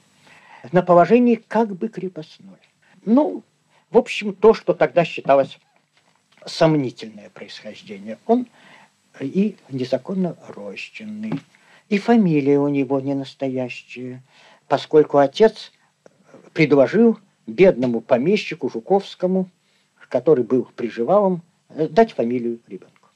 на 0.71 0.82
положении 0.82 1.36
как 1.36 1.76
бы 1.76 1.88
крепостной. 1.88 2.58
Ну, 3.06 3.43
в 3.91 4.00
общем, 4.00 4.34
то, 4.34 4.56
что 4.56 4.74
тогда 4.74 5.06
считалось 5.06 5.60
сомнительное 6.43 7.30
происхождение. 7.30 8.17
Он 8.26 8.48
и 9.19 9.58
незаконно 9.69 10.36
рожденный, 10.48 11.39
и 11.89 11.98
фамилия 11.98 12.60
у 12.60 12.67
него 12.67 13.00
не 13.00 13.13
настоящая, 13.13 14.24
поскольку 14.67 15.17
отец 15.17 15.71
предложил 16.54 17.19
бедному 17.45 18.02
помещику 18.02 18.69
Жуковскому, 18.69 19.50
который 20.10 20.43
был 20.43 20.67
приживалом, 20.76 21.41
э, 21.69 21.88
дать 21.88 22.13
фамилию 22.13 22.60
ребенку. 22.67 23.10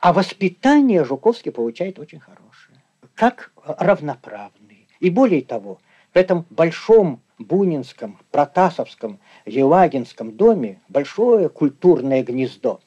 А 0.00 0.12
воспитание 0.12 1.04
Жуковский 1.04 1.50
получает 1.50 1.98
очень 1.98 2.20
хорошее, 2.20 2.80
как 3.14 3.50
равноправный. 3.64 4.86
И 5.00 5.10
более 5.10 5.42
того, 5.42 5.80
в 6.12 6.16
этом 6.16 6.46
большом 6.50 7.20
Бунинском, 7.38 8.18
Протасовском, 8.30 9.18
Елагинском 9.46 10.36
доме 10.36 10.80
большое 10.88 11.48
культурное 11.48 12.22
гнездо. 12.22 12.80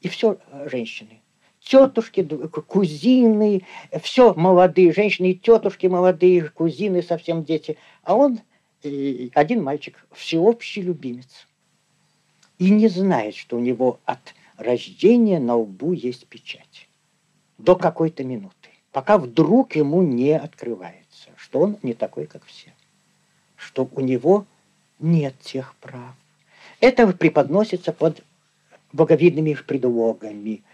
И 0.00 0.08
все 0.08 0.38
э, 0.50 0.68
женщины. 0.70 1.20
Тетушки, 1.64 2.22
кузины, 2.22 3.62
все 4.02 4.34
молодые 4.34 4.92
женщины, 4.92 5.32
тетушки 5.32 5.86
молодые, 5.86 6.50
кузины 6.50 7.02
совсем 7.02 7.42
дети. 7.42 7.78
А 8.02 8.14
он 8.14 8.40
один 9.34 9.62
мальчик, 9.62 10.06
всеобщий 10.12 10.82
любимец. 10.82 11.46
И 12.58 12.70
не 12.70 12.88
знает, 12.88 13.34
что 13.34 13.56
у 13.56 13.60
него 13.60 13.98
от 14.04 14.34
рождения 14.58 15.40
на 15.40 15.56
лбу 15.56 15.92
есть 15.92 16.26
печать. 16.26 16.86
До 17.56 17.76
какой-то 17.76 18.24
минуты. 18.24 18.68
Пока 18.92 19.16
вдруг 19.16 19.74
ему 19.74 20.02
не 20.02 20.38
открывается, 20.38 21.30
что 21.36 21.60
он 21.60 21.78
не 21.82 21.94
такой, 21.94 22.26
как 22.26 22.44
все. 22.44 22.72
Что 23.56 23.88
у 23.90 24.00
него 24.00 24.44
нет 24.98 25.34
тех 25.40 25.74
прав. 25.76 26.14
Это 26.80 27.06
преподносится 27.08 27.92
под 27.92 28.22
боговидными 28.92 29.54
предлогами, 29.54 30.56
э, 30.56 30.73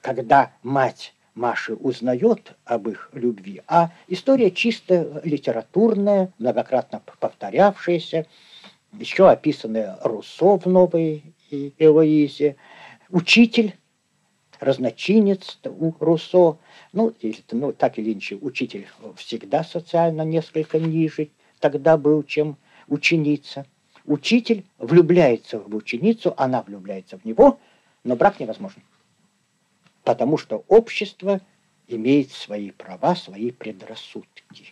когда 0.00 0.52
мать 0.62 1.14
Маши 1.34 1.74
узнает 1.74 2.54
об 2.64 2.88
их 2.88 3.08
любви, 3.12 3.62
а 3.66 3.90
история 4.06 4.50
чисто 4.50 5.22
литературная, 5.24 6.32
многократно 6.38 7.00
повторявшаяся, 7.20 8.26
еще 8.92 9.30
описанная 9.30 9.98
Руссо 10.02 10.58
в 10.58 10.66
«Новой 10.66 11.22
Элоизе», 11.78 12.56
учитель, 13.08 13.74
разночинец 14.60 15.58
у 15.64 15.92
Руссо, 16.00 16.58
ну, 16.92 17.14
ну, 17.52 17.72
так 17.72 17.98
или 17.98 18.12
иначе, 18.12 18.36
учитель 18.36 18.86
всегда 19.16 19.64
социально 19.64 20.22
несколько 20.22 20.78
ниже 20.78 21.30
тогда 21.60 21.96
был, 21.96 22.22
чем 22.24 22.58
ученица. 22.88 23.64
Учитель 24.04 24.64
влюбляется 24.78 25.60
в 25.60 25.74
ученицу, 25.74 26.34
она 26.36 26.62
влюбляется 26.62 27.16
в 27.16 27.24
него, 27.24 27.58
но 28.04 28.16
брак 28.16 28.38
невозможен 28.40 28.82
потому 30.04 30.38
что 30.38 30.64
общество 30.68 31.40
имеет 31.88 32.30
свои 32.32 32.70
права, 32.70 33.14
свои 33.14 33.50
предрассудки. 33.50 34.66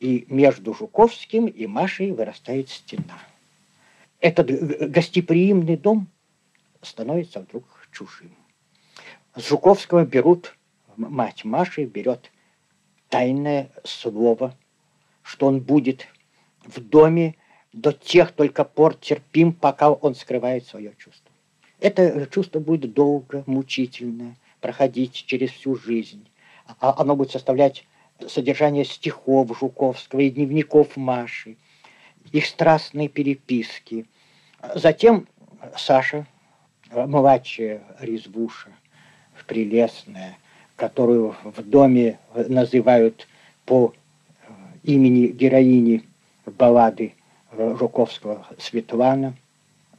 И 0.00 0.26
между 0.28 0.74
Жуковским 0.74 1.46
и 1.46 1.66
Машей 1.66 2.12
вырастает 2.12 2.68
стена. 2.68 3.18
Этот 4.20 4.90
гостеприимный 4.90 5.76
дом 5.76 6.08
становится 6.80 7.40
вдруг 7.40 7.64
чужим. 7.92 8.34
С 9.36 9.48
Жуковского 9.48 10.04
берут, 10.04 10.56
мать 10.96 11.44
Маши 11.44 11.84
берет 11.84 12.30
тайное 13.08 13.70
слово, 13.84 14.56
что 15.22 15.46
он 15.46 15.60
будет 15.60 16.06
в 16.64 16.80
доме 16.80 17.36
до 17.72 17.92
тех 17.92 18.32
только 18.32 18.64
пор 18.64 18.94
терпим, 18.94 19.52
пока 19.52 19.90
он 19.90 20.14
скрывает 20.14 20.66
свое 20.66 20.94
чувство. 20.98 21.31
Это 21.82 22.28
чувство 22.28 22.60
будет 22.60 22.94
долго, 22.94 23.42
мучительное, 23.46 24.36
проходить 24.60 25.14
через 25.26 25.50
всю 25.50 25.74
жизнь. 25.74 26.24
А 26.78 26.94
оно 26.96 27.16
будет 27.16 27.32
составлять 27.32 27.84
содержание 28.28 28.84
стихов 28.84 29.58
Жуковского 29.58 30.20
и 30.20 30.30
дневников 30.30 30.96
Маши, 30.96 31.56
их 32.30 32.46
страстные 32.46 33.08
переписки. 33.08 34.06
Затем 34.76 35.26
Саша, 35.76 36.24
младшая 36.92 37.82
Резвуша, 37.98 38.70
прелестная, 39.48 40.38
которую 40.76 41.34
в 41.42 41.62
доме 41.68 42.20
называют 42.32 43.26
по 43.66 43.92
имени 44.84 45.26
героини 45.26 46.04
баллады 46.46 47.14
Жуковского 47.52 48.46
Светлана, 48.56 49.34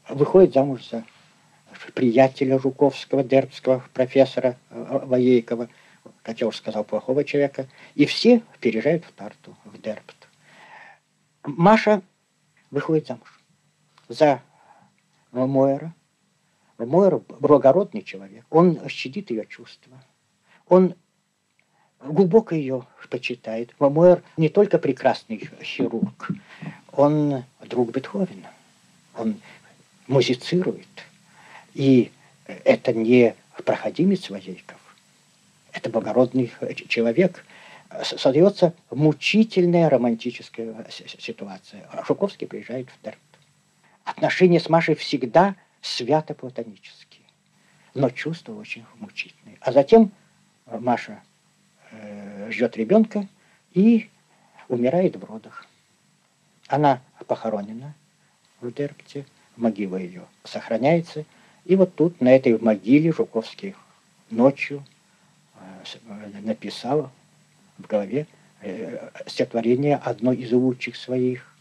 выходит 0.08 0.54
замуж 0.54 0.90
за 0.90 1.04
приятеля 1.94 2.60
Жуковского, 2.60 3.24
дербского 3.24 3.84
профессора 3.94 4.58
э, 4.70 5.00
Воейкова, 5.04 5.70
как 6.22 6.42
я 6.42 6.48
уже 6.48 6.58
сказал, 6.58 6.84
плохого 6.84 7.24
человека, 7.24 7.68
и 7.96 8.06
все 8.06 8.42
переезжают 8.60 9.06
в 9.06 9.12
Тарту, 9.12 9.56
в 9.66 9.82
Дербт. 9.82 10.28
Маша 11.44 12.02
выходит 12.72 13.08
замуж 13.08 13.42
за 14.10 14.42
Мойера. 15.32 15.94
Мойер 16.78 17.20
благородный 17.20 18.02
человек, 18.02 18.46
он 18.50 18.80
щадит 18.90 19.30
ее 19.30 19.46
чувства, 19.46 20.04
он 20.68 20.96
глубоко 22.02 22.56
ее 22.56 22.86
почитает. 23.10 23.74
Мойер 23.80 24.24
не 24.38 24.50
только 24.50 24.80
прекрасный 24.80 25.50
хирург, 25.62 26.30
он 26.92 27.44
друг 27.62 27.92
Бетховена, 27.92 28.52
он 29.16 29.40
музицирует– 30.08 30.88
и 31.74 32.12
это 32.46 32.94
не 32.94 33.36
проходимец 33.66 34.30
Воейков, 34.30 34.80
это 35.72 35.90
благородный 35.90 36.52
человек. 36.88 37.46
Создается 38.04 38.74
мучительная 38.90 39.90
романтическая 39.90 40.88
ситуация. 40.90 41.88
Жуковский 42.08 42.48
приезжает 42.48 42.90
в 42.90 43.04
Дербт. 43.04 43.20
Отношения 44.04 44.60
с 44.60 44.68
Машей 44.68 44.96
всегда 44.96 45.56
свято-платонические, 45.82 47.22
но 47.94 48.10
чувства 48.10 48.54
очень 48.56 48.84
мучительные. 48.98 49.58
А 49.62 49.72
затем 49.72 50.12
Маша 50.66 51.22
э, 51.92 52.50
ждет 52.52 52.78
ребенка 52.78 53.28
и 53.74 54.10
умирает 54.70 55.16
в 55.16 55.24
родах. 55.24 55.68
Она 56.68 57.00
похоронена 57.28 57.94
в 58.60 58.74
Дербте, 58.74 59.26
могила 59.56 59.98
ее 59.98 60.26
сохраняется– 60.44 61.26
и 61.66 61.76
вот 61.76 61.96
тут, 61.96 62.20
на 62.22 62.36
этой 62.36 62.58
могиле, 62.60 63.12
Жуковский 63.12 63.76
ночью 64.30 64.84
э, 65.56 66.42
написал 66.42 67.12
в 67.78 67.88
голове 67.88 68.28
э, 68.62 69.10
стихотворение 69.28 69.98
одно 69.98 70.34
из 70.34 70.52
лучших 70.52 70.96
своих. 70.96 71.56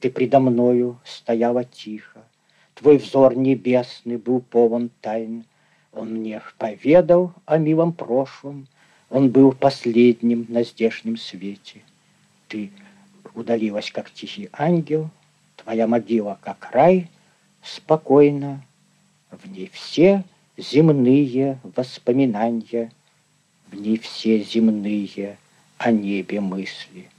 «Ты 0.00 0.10
предо 0.10 0.40
мною 0.40 0.98
стояла 1.04 1.64
тихо, 1.64 2.24
Твой 2.74 2.98
взор 2.98 3.36
небесный 3.36 4.16
был 4.16 4.40
полон 4.40 4.90
тайн. 5.00 5.44
Он 5.92 6.14
мне 6.14 6.42
поведал 6.58 7.32
о 7.46 7.56
милом 7.56 7.92
прошлом, 7.92 8.66
Он 9.10 9.30
был 9.30 9.52
последним 9.52 10.44
на 10.48 10.64
здешнем 10.64 11.16
свете. 11.16 11.82
Ты 12.48 12.72
удалилась, 13.34 13.92
как 13.92 14.10
тихий 14.10 14.48
ангел, 14.52 15.08
Твоя 15.56 15.86
могила, 15.86 16.38
как 16.42 16.68
рай, 16.72 17.08
спокойно 17.62 18.64
в 19.42 19.50
ней 19.50 19.70
все 19.72 20.24
земные 20.56 21.58
воспоминания, 21.62 22.92
В 23.70 23.74
ней 23.74 23.98
все 23.98 24.40
земные 24.40 25.36
о 25.78 25.90
небе 25.90 26.40
мысли. 26.40 27.10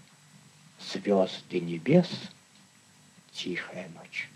Звезды 0.80 1.60
небес, 1.60 2.10
тихая 3.32 3.90
ночь. 3.96 4.30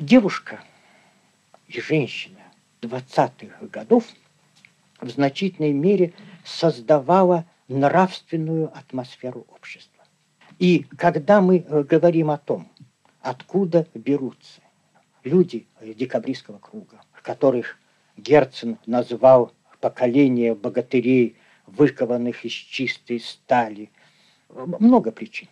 Девушка 0.00 0.64
и 1.68 1.80
женщина 1.80 2.40
двадцатых 2.80 3.70
годов 3.70 4.04
в 5.00 5.08
значительной 5.08 5.72
мере 5.72 6.12
создавала 6.44 7.44
нравственную 7.68 8.76
атмосферу 8.76 9.46
общества. 9.50 10.04
И 10.58 10.86
когда 10.96 11.40
мы 11.40 11.58
э, 11.58 11.82
говорим 11.84 12.30
о 12.30 12.38
том, 12.38 12.68
откуда 13.20 13.86
берутся 13.94 14.59
люди 15.24 15.66
декабристского 15.80 16.58
круга, 16.58 17.00
которых 17.22 17.78
Герцен 18.16 18.78
назвал 18.86 19.52
поколение 19.80 20.54
богатырей, 20.54 21.36
выкованных 21.66 22.44
из 22.44 22.52
чистой 22.52 23.20
стали. 23.20 23.90
Много 24.48 25.12
причин. 25.12 25.48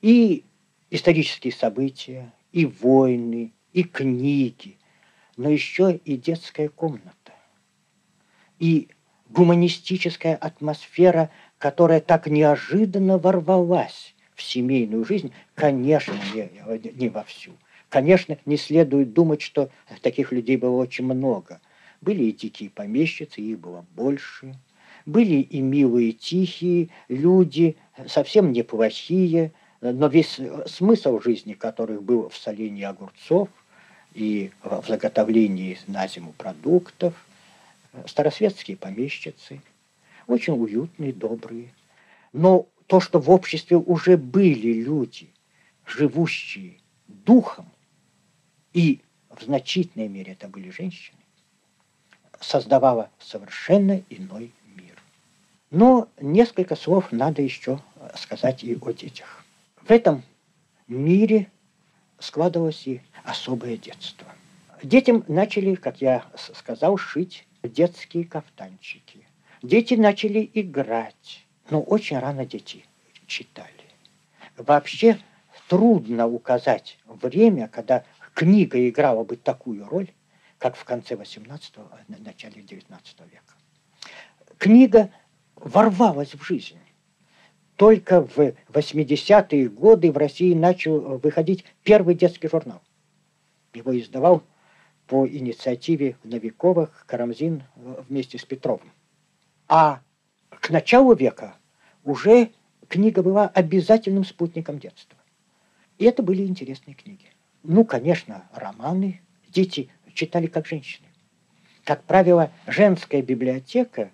И 0.00 0.44
исторические 0.90 1.52
события, 1.52 2.32
и 2.52 2.66
войны, 2.66 3.52
и 3.72 3.84
книги, 3.84 4.78
но 5.36 5.48
еще 5.48 6.00
и 6.04 6.16
детская 6.16 6.68
комната, 6.68 7.32
и 8.58 8.88
гуманистическая 9.28 10.34
атмосфера, 10.34 11.30
которая 11.58 12.00
так 12.00 12.26
неожиданно 12.26 13.18
ворвалась 13.18 14.14
в 14.34 14.42
семейную 14.42 15.04
жизнь, 15.04 15.32
конечно, 15.54 16.14
не, 16.34 16.50
не 16.92 17.08
во 17.08 17.22
всю. 17.22 17.52
Конечно, 17.90 18.38
не 18.46 18.56
следует 18.56 19.12
думать, 19.12 19.42
что 19.42 19.68
таких 20.00 20.30
людей 20.30 20.56
было 20.56 20.76
очень 20.76 21.04
много. 21.04 21.60
Были 22.00 22.24
и 22.24 22.32
дикие 22.32 22.70
помещицы, 22.70 23.40
их 23.40 23.58
было 23.58 23.84
больше. 23.94 24.54
Были 25.06 25.40
и 25.40 25.60
милые, 25.60 26.12
тихие 26.12 26.88
люди, 27.08 27.76
совсем 28.06 28.52
неплохие, 28.52 29.52
но 29.80 30.06
весь 30.06 30.38
смысл 30.66 31.20
жизни 31.20 31.54
которых 31.54 32.02
был 32.02 32.28
в 32.28 32.36
солении 32.36 32.84
огурцов 32.84 33.48
и 34.14 34.52
в 34.62 34.84
заготовлении 34.86 35.76
на 35.88 36.06
зиму 36.06 36.32
продуктов, 36.38 37.14
старосветские 38.06 38.76
помещицы, 38.76 39.60
очень 40.28 40.52
уютные, 40.52 41.12
добрые. 41.12 41.74
Но 42.32 42.68
то, 42.86 43.00
что 43.00 43.18
в 43.18 43.30
обществе 43.30 43.78
уже 43.78 44.16
были 44.16 44.80
люди, 44.80 45.28
живущие 45.86 46.76
духом, 47.08 47.66
и 48.72 49.00
в 49.30 49.42
значительной 49.42 50.08
мере 50.08 50.32
это 50.32 50.48
были 50.48 50.70
женщины, 50.70 51.18
создавало 52.40 53.10
совершенно 53.18 54.02
иной 54.10 54.52
мир. 54.76 55.02
Но 55.70 56.08
несколько 56.20 56.76
слов 56.76 57.12
надо 57.12 57.42
еще 57.42 57.80
сказать 58.16 58.64
и 58.64 58.74
о 58.74 58.92
детях. 58.92 59.44
В 59.82 59.90
этом 59.90 60.22
мире 60.88 61.50
складывалось 62.18 62.86
и 62.86 63.00
особое 63.24 63.76
детство. 63.76 64.26
Детям 64.82 65.24
начали, 65.28 65.74
как 65.74 66.00
я 66.00 66.24
сказал, 66.54 66.96
шить 66.96 67.46
детские 67.62 68.24
кафтанчики. 68.24 69.26
Дети 69.62 69.94
начали 69.94 70.50
играть, 70.54 71.44
но 71.68 71.82
очень 71.82 72.18
рано 72.18 72.46
дети 72.46 72.84
читали. 73.26 73.68
Вообще 74.56 75.18
трудно 75.68 76.26
указать 76.26 76.98
время, 77.06 77.68
когда 77.68 78.04
книга 78.40 78.88
играла 78.88 79.22
бы 79.22 79.36
такую 79.36 79.86
роль, 79.86 80.08
как 80.56 80.74
в 80.74 80.84
конце 80.84 81.14
18-го, 81.14 81.90
начале 82.24 82.62
19 82.62 83.20
века. 83.30 83.54
Книга 84.56 85.10
ворвалась 85.56 86.34
в 86.34 86.42
жизнь. 86.42 86.78
Только 87.76 88.22
в 88.22 88.54
80-е 88.70 89.68
годы 89.68 90.10
в 90.10 90.16
России 90.16 90.54
начал 90.54 91.18
выходить 91.18 91.66
первый 91.82 92.14
детский 92.14 92.48
журнал. 92.48 92.80
Его 93.74 93.98
издавал 93.98 94.42
по 95.06 95.28
инициативе 95.28 96.16
Новиковых 96.24 97.04
Карамзин 97.06 97.62
вместе 98.08 98.38
с 98.38 98.44
Петровым. 98.46 98.90
А 99.68 100.00
к 100.48 100.70
началу 100.70 101.14
века 101.14 101.58
уже 102.04 102.52
книга 102.88 103.22
была 103.22 103.48
обязательным 103.48 104.24
спутником 104.24 104.78
детства. 104.78 105.18
И 105.98 106.06
это 106.06 106.22
были 106.22 106.46
интересные 106.46 106.94
книги. 106.94 107.26
Ну, 107.62 107.84
конечно, 107.84 108.48
романы. 108.54 109.20
Дети 109.48 109.90
читали 110.14 110.46
как 110.46 110.66
женщины. 110.66 111.06
Как 111.84 112.04
правило, 112.04 112.50
женская 112.66 113.22
библиотека, 113.22 114.10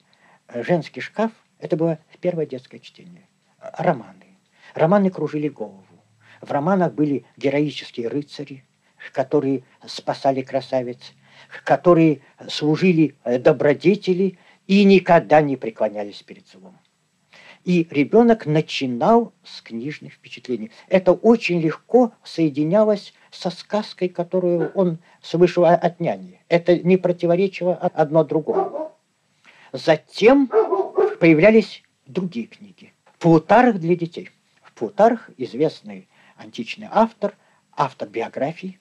женский 0.52 1.00
шкаф– 1.00 1.32
это 1.58 1.76
было 1.76 1.98
первое 2.20 2.46
детское 2.46 2.78
чтение. 2.78 3.28
Романы. 3.60 4.38
Романы 4.74 5.10
кружили 5.10 5.48
голову. 5.48 5.84
В 6.40 6.50
романах 6.50 6.92
были 6.92 7.24
героические 7.36 8.08
рыцари, 8.08 8.64
которые 9.12 9.62
спасали 9.86 10.42
красавиц, 10.42 11.14
которые 11.64 12.20
служили 12.48 13.14
добродетели 13.24 14.38
и 14.66 14.84
никогда 14.84 15.40
не 15.40 15.56
преклонялись 15.56 16.22
перед 16.22 16.48
злом. 16.48 16.78
И 17.66 17.88
ребенок 17.90 18.46
начинал 18.46 19.32
с 19.42 19.60
книжных 19.60 20.12
впечатлений. 20.12 20.70
Это 20.86 21.12
очень 21.12 21.60
легко 21.60 22.12
соединялось 22.22 23.12
со 23.32 23.50
сказкой, 23.50 24.08
которую 24.08 24.70
он 24.76 24.98
слышал 25.20 25.64
от 25.64 25.98
няни. 25.98 26.40
Это 26.48 26.78
не 26.78 26.96
противоречило 26.96 27.74
одно 27.74 28.22
другому. 28.22 28.92
Затем 29.72 30.46
появлялись 31.18 31.82
другие 32.06 32.46
книги. 32.46 32.92
Плутарх 33.18 33.80
для 33.80 33.96
детей. 33.96 34.30
Плутарх– 34.76 35.30
известный 35.36 36.08
античный 36.36 36.86
автор, 36.88 37.34
автор 37.72 38.08
биографий. 38.08 38.78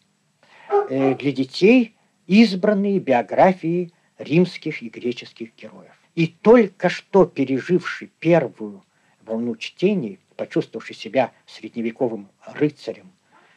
Э, 0.91 1.15
для 1.15 1.31
детей 1.31 1.95
избранные 2.27 2.99
биографии 2.99 3.91
римских 4.19 4.83
и 4.83 4.89
греческих 4.89 5.55
героев. 5.55 5.95
И 6.15 6.27
только 6.27 6.87
что 6.87 7.25
переживший 7.25 8.09
первую 8.19 8.83
волну 9.25 9.55
чтений, 9.57 10.19
почувствовавший 10.37 10.95
себя 10.95 11.31
средневековым 11.45 12.29
рыцарем, 12.45 13.11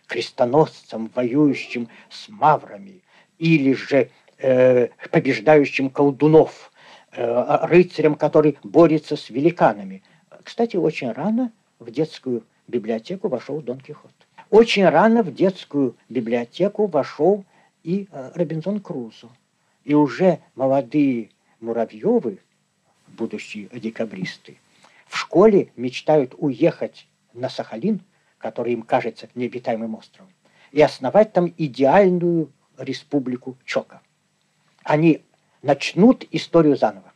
крестоносцем, 0.06 1.10
воюющим 1.14 1.88
с 2.10 2.28
маврами, 2.28 3.02
или 3.38 3.74
же 3.74 4.10
э, 4.38 4.88
побеждающим 5.10 5.90
колдунов, 5.90 6.72
э, 7.12 7.66
рыцарем, 7.66 8.16
который 8.16 8.58
борется 8.64 9.16
с 9.16 9.30
великанами. 9.30 10.02
Кстати, 10.42 10.76
очень 10.76 11.12
рано 11.12 11.52
в 11.78 11.92
детскую 11.92 12.44
библиотеку 12.66 13.28
вошел 13.28 13.60
Дон 13.60 13.78
Кихот. 13.78 14.10
Очень 14.50 14.88
рано 14.88 15.22
в 15.22 15.32
детскую 15.32 15.96
библиотеку 16.08 16.86
вошел 16.86 17.44
и 17.84 18.08
э, 18.10 18.32
Робинзон 18.34 18.80
Крузо. 18.80 19.28
И 19.84 19.94
уже 19.94 20.40
молодые 20.56 21.30
Муравьевы, 21.60 22.38
будущие 23.18 23.68
декабристы, 23.72 24.56
в 25.06 25.18
школе 25.18 25.72
мечтают 25.76 26.34
уехать 26.38 27.06
на 27.34 27.48
Сахалин, 27.48 28.00
который 28.38 28.72
им 28.72 28.82
кажется 28.82 29.28
необитаемым 29.34 29.94
островом, 29.96 30.32
и 30.70 30.80
основать 30.80 31.32
там 31.32 31.52
идеальную 31.56 32.52
республику 32.78 33.56
Чока. 33.64 34.00
Они 34.84 35.22
начнут 35.62 36.26
историю 36.30 36.76
заново. 36.76 37.12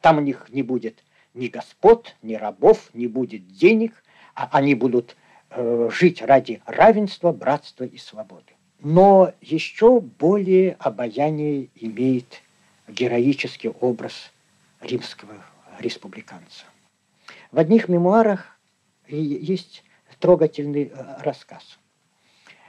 Там 0.00 0.18
у 0.18 0.20
них 0.20 0.46
не 0.50 0.62
будет 0.62 1.04
ни 1.34 1.48
господ, 1.48 2.16
ни 2.22 2.34
рабов, 2.34 2.90
не 2.94 3.06
будет 3.06 3.46
денег, 3.48 4.02
а 4.34 4.48
они 4.52 4.74
будут 4.74 5.16
э, 5.50 5.88
жить 5.92 6.22
ради 6.22 6.60
равенства, 6.66 7.32
братства 7.32 7.84
и 7.84 7.98
свободы. 7.98 8.52
Но 8.80 9.32
еще 9.40 10.00
более 10.00 10.76
обаяние 10.78 11.68
имеет 11.74 12.42
героический 12.88 13.68
образ 13.68 14.32
римского 14.80 15.44
республиканца. 15.78 16.64
В 17.52 17.58
одних 17.58 17.88
мемуарах 17.88 18.58
есть 19.06 19.84
трогательный 20.18 20.92
э, 20.92 21.22
рассказ. 21.22 21.78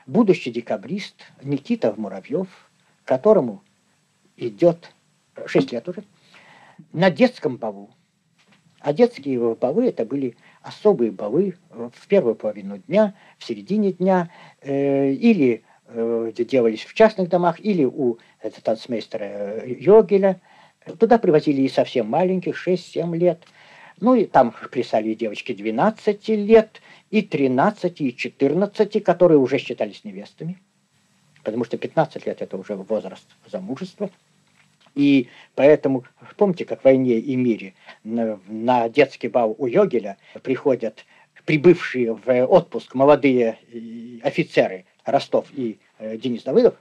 Будущий 0.06 0.52
декабрист 0.52 1.16
Никита 1.44 1.94
Муравьев, 1.96 2.48
которому 3.06 3.64
идет 4.38 4.94
6 5.46 5.72
лет 5.72 5.88
уже, 5.88 6.04
на 6.94 7.12
детском 7.12 7.58
балу. 7.58 7.92
А 8.80 8.94
детские 8.94 9.56
балы 9.56 9.88
это 9.88 10.06
были 10.06 10.36
особые 10.64 11.12
балы 11.12 11.56
в 11.70 12.08
первую 12.08 12.36
половину 12.36 12.80
дня, 12.80 13.14
в 13.38 13.44
середине 13.44 13.92
дня, 13.92 14.32
э, 14.62 15.12
или 15.12 15.64
э, 15.86 16.32
делались 16.36 16.84
в 16.86 16.94
частных 16.94 17.30
домах, 17.30 17.60
или 17.60 17.86
у 17.86 18.18
танцмейстера 18.64 19.24
э, 19.24 19.76
Йогеля. 19.80 20.42
Туда 21.00 21.18
привозили 21.18 21.62
и 21.62 21.70
совсем 21.70 22.08
маленьких, 22.08 22.56
6-7 22.68 23.16
лет. 23.16 23.44
Ну 24.00 24.16
и 24.16 24.26
там 24.26 24.54
плясали 24.72 25.14
девочки 25.14 25.54
12 25.54 26.28
лет, 26.30 26.82
и 27.12 27.22
13, 27.22 28.02
и 28.02 28.16
14, 28.16 29.04
которые 29.04 29.38
уже 29.38 29.60
считались 29.60 30.04
невестами. 30.04 30.60
Потому 31.44 31.66
что 31.66 31.78
15 31.78 32.26
лет 32.26 32.42
это 32.42 32.58
уже 32.58 32.76
возраст 32.76 33.28
замужества. 33.48 34.10
И 34.96 35.30
поэтому, 35.56 36.04
помните, 36.36 36.66
как 36.66 36.82
в 36.82 36.86
«Войне 36.86 37.20
и 37.20 37.36
мире» 37.36 37.74
на, 38.04 38.40
на 38.48 38.90
детский 38.90 39.28
бал 39.28 39.56
у 39.58 39.68
Йогеля 39.68 40.18
приходят 40.44 41.06
прибывшие 41.46 42.14
в 42.14 42.46
отпуск 42.46 42.94
молодые 42.94 43.58
э, 43.72 44.20
офицеры 44.24 44.86
Ростов 45.06 45.48
и 45.54 45.80
э, 45.98 46.18
Денис 46.18 46.44
Давыдов, 46.44 46.76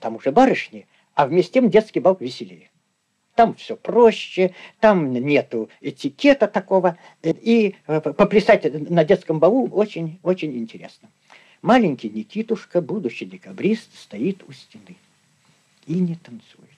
там 0.00 0.16
уже 0.16 0.32
барышни, 0.32 0.86
а 1.14 1.26
вместе 1.26 1.54
тем 1.54 1.70
детский 1.70 2.00
бал 2.00 2.16
веселее. 2.18 2.70
Там 3.34 3.54
все 3.54 3.76
проще, 3.76 4.54
там 4.78 5.12
нету 5.12 5.68
этикета 5.80 6.46
такого, 6.46 6.96
э, 7.22 7.32
и 7.32 7.74
поплясать 7.86 8.90
на 8.90 9.04
детском 9.04 9.40
балу 9.40 9.68
очень, 9.68 10.20
очень 10.22 10.56
интересно. 10.56 11.08
Маленький 11.60 12.10
Никитушка, 12.10 12.80
будущий 12.80 13.24
декабрист, 13.24 13.88
стоит 13.98 14.44
у 14.46 14.52
стены 14.52 14.96
и 15.86 15.94
не 15.94 16.14
танцует. 16.14 16.68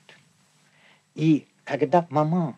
И 1.13 1.45
когда 1.63 2.07
мама, 2.09 2.57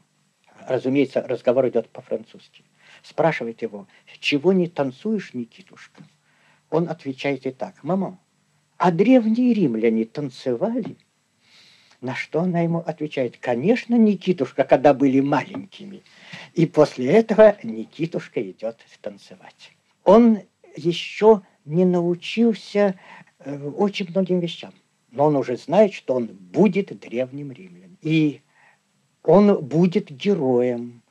разумеется, 0.68 1.22
разговор 1.22 1.68
идет 1.68 1.90
по-французски, 1.90 2.64
спрашивает 3.04 3.62
его, 3.62 3.88
чего 4.20 4.54
не 4.54 4.68
танцуешь, 4.68 5.34
Никитушка? 5.34 6.04
Он 6.70 6.88
отвечает 6.88 7.46
и 7.46 7.52
так, 7.52 7.84
мама, 7.84 8.18
а 8.78 8.92
древние 8.92 9.54
римляне 9.54 10.06
танцевали? 10.06 10.96
На 12.02 12.16
что 12.16 12.42
она 12.42 12.62
ему 12.62 12.80
отвечает, 12.80 13.38
конечно, 13.38 13.96
Никитушка, 13.96 14.64
когда 14.64 14.94
были 14.94 15.20
маленькими. 15.20 16.02
И 16.54 16.66
после 16.66 17.08
этого 17.12 17.58
Никитушка 17.62 18.42
идет 18.42 18.78
танцевать. 19.02 19.72
Он 20.06 20.40
еще 20.78 21.42
не 21.66 21.84
научился 21.84 22.98
э, 23.40 23.70
очень 23.70 24.10
многим 24.10 24.40
вещам, 24.40 24.74
но 25.12 25.26
он 25.26 25.36
уже 25.36 25.58
знает, 25.58 25.94
что 25.94 26.16
он 26.16 26.28
будет 26.28 26.98
древним 27.00 27.52
римлянам. 27.52 27.98
И 28.02 28.42
он 29.24 29.62
будет 29.62 30.10
героем. 30.10 31.02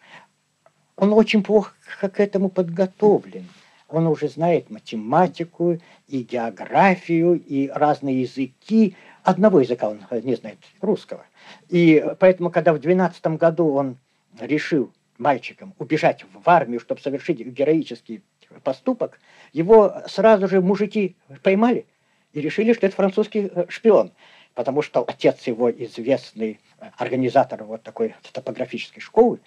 Он 0.97 1.13
очень 1.13 1.43
плохо 1.43 1.75
к 2.09 2.19
этому 2.19 2.49
подготовлен. 2.49 3.47
Он 3.89 4.07
уже 4.07 4.29
знает 4.29 4.71
математику 4.71 5.79
и 6.09 6.23
географию, 6.23 7.41
и 7.41 7.69
разные 7.69 8.23
языки. 8.23 8.97
Одного 9.29 9.61
языка 9.61 9.91
он 9.91 10.01
не 10.23 10.37
знает, 10.37 10.57
русского. 10.81 11.27
И 11.69 12.03
поэтому, 12.19 12.51
когда 12.51 12.73
в 12.73 12.79
12 12.79 13.27
году 13.37 13.75
он 13.75 13.99
решил 14.41 14.91
мальчиком 15.19 15.75
убежать 15.79 16.25
в 16.33 16.49
армию, 16.49 16.81
чтобы 16.81 17.03
совершить 17.03 17.41
героический 17.41 18.23
поступок, 18.65 19.21
его 19.53 19.97
сразу 20.07 20.49
же 20.49 20.63
мужики 20.63 21.15
поймали 21.43 21.85
и 22.33 22.41
решили, 22.41 22.73
что 22.73 22.87
это 22.87 22.97
французский 22.97 23.51
э, 23.55 23.67
шпион. 23.69 24.13
Потому 24.55 24.81
что 24.81 25.05
отец 25.07 25.47
его 25.47 25.71
известный 25.71 26.59
организатор 26.97 27.65
вот 27.65 27.83
такой 27.83 28.15
топографической 28.33 29.03
школы, 29.03 29.41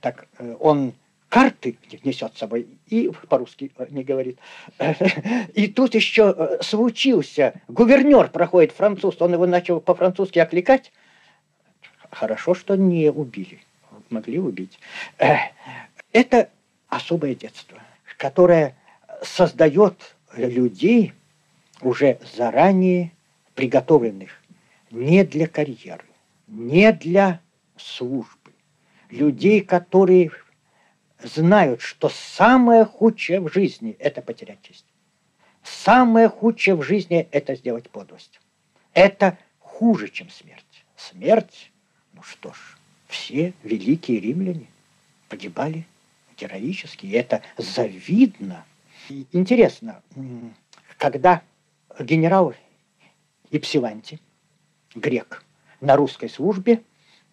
так 0.00 0.28
э, 0.38 0.54
он 0.60 0.94
карты 1.34 1.76
несет 2.04 2.34
с 2.34 2.38
собой 2.38 2.66
и 2.86 3.10
по-русски 3.28 3.72
э, 3.76 3.86
не 3.90 4.04
говорит. 4.04 4.38
И 5.54 5.66
тут 5.66 5.94
еще 5.94 6.58
случился, 6.60 7.60
гувернер 7.68 8.28
проходит 8.28 8.72
француз, 8.72 9.16
он 9.20 9.32
его 9.32 9.46
начал 9.46 9.80
по-французски 9.80 10.38
окликать. 10.38 10.92
Хорошо, 12.10 12.54
что 12.54 12.76
не 12.76 13.10
убили, 13.10 13.60
могли 14.10 14.38
убить. 14.38 14.78
Это 16.12 16.50
особое 16.88 17.34
детство 17.34 17.80
которая 18.16 18.76
создает 19.22 20.16
людей 20.34 21.12
уже 21.82 22.18
заранее 22.36 23.12
приготовленных 23.54 24.30
не 24.90 25.24
для 25.24 25.46
карьеры, 25.46 26.04
не 26.46 26.92
для 26.92 27.40
службы. 27.76 28.52
Людей, 29.10 29.60
которые 29.60 30.30
знают, 31.24 31.80
что 31.80 32.08
самое 32.08 32.84
худшее 32.84 33.40
в 33.40 33.52
жизни– 33.52 33.96
это 33.98 34.22
потерять 34.22 34.62
честь. 34.62 34.86
Самое 35.62 36.28
худшее 36.28 36.74
в 36.76 36.82
жизни– 36.82 37.26
это 37.30 37.54
сделать 37.56 37.88
подлость. 37.90 38.40
Это 38.92 39.38
хуже, 39.58 40.08
чем 40.08 40.28
смерть. 40.30 40.84
Смерть, 40.96 41.72
ну 42.12 42.22
что 42.22 42.52
ж, 42.52 42.76
все 43.08 43.54
великие 43.62 44.20
римляне 44.20 44.66
погибали 45.28 45.86
героически, 46.36 47.06
и 47.06 47.12
это 47.12 47.42
завидно. 47.56 48.64
И 49.08 49.26
интересно, 49.32 50.02
когда 50.98 51.42
генерал 51.98 52.54
Ипсиланти, 53.50 54.20
грек, 54.94 55.44
на 55.80 55.96
русской 55.96 56.28
службе, 56.28 56.82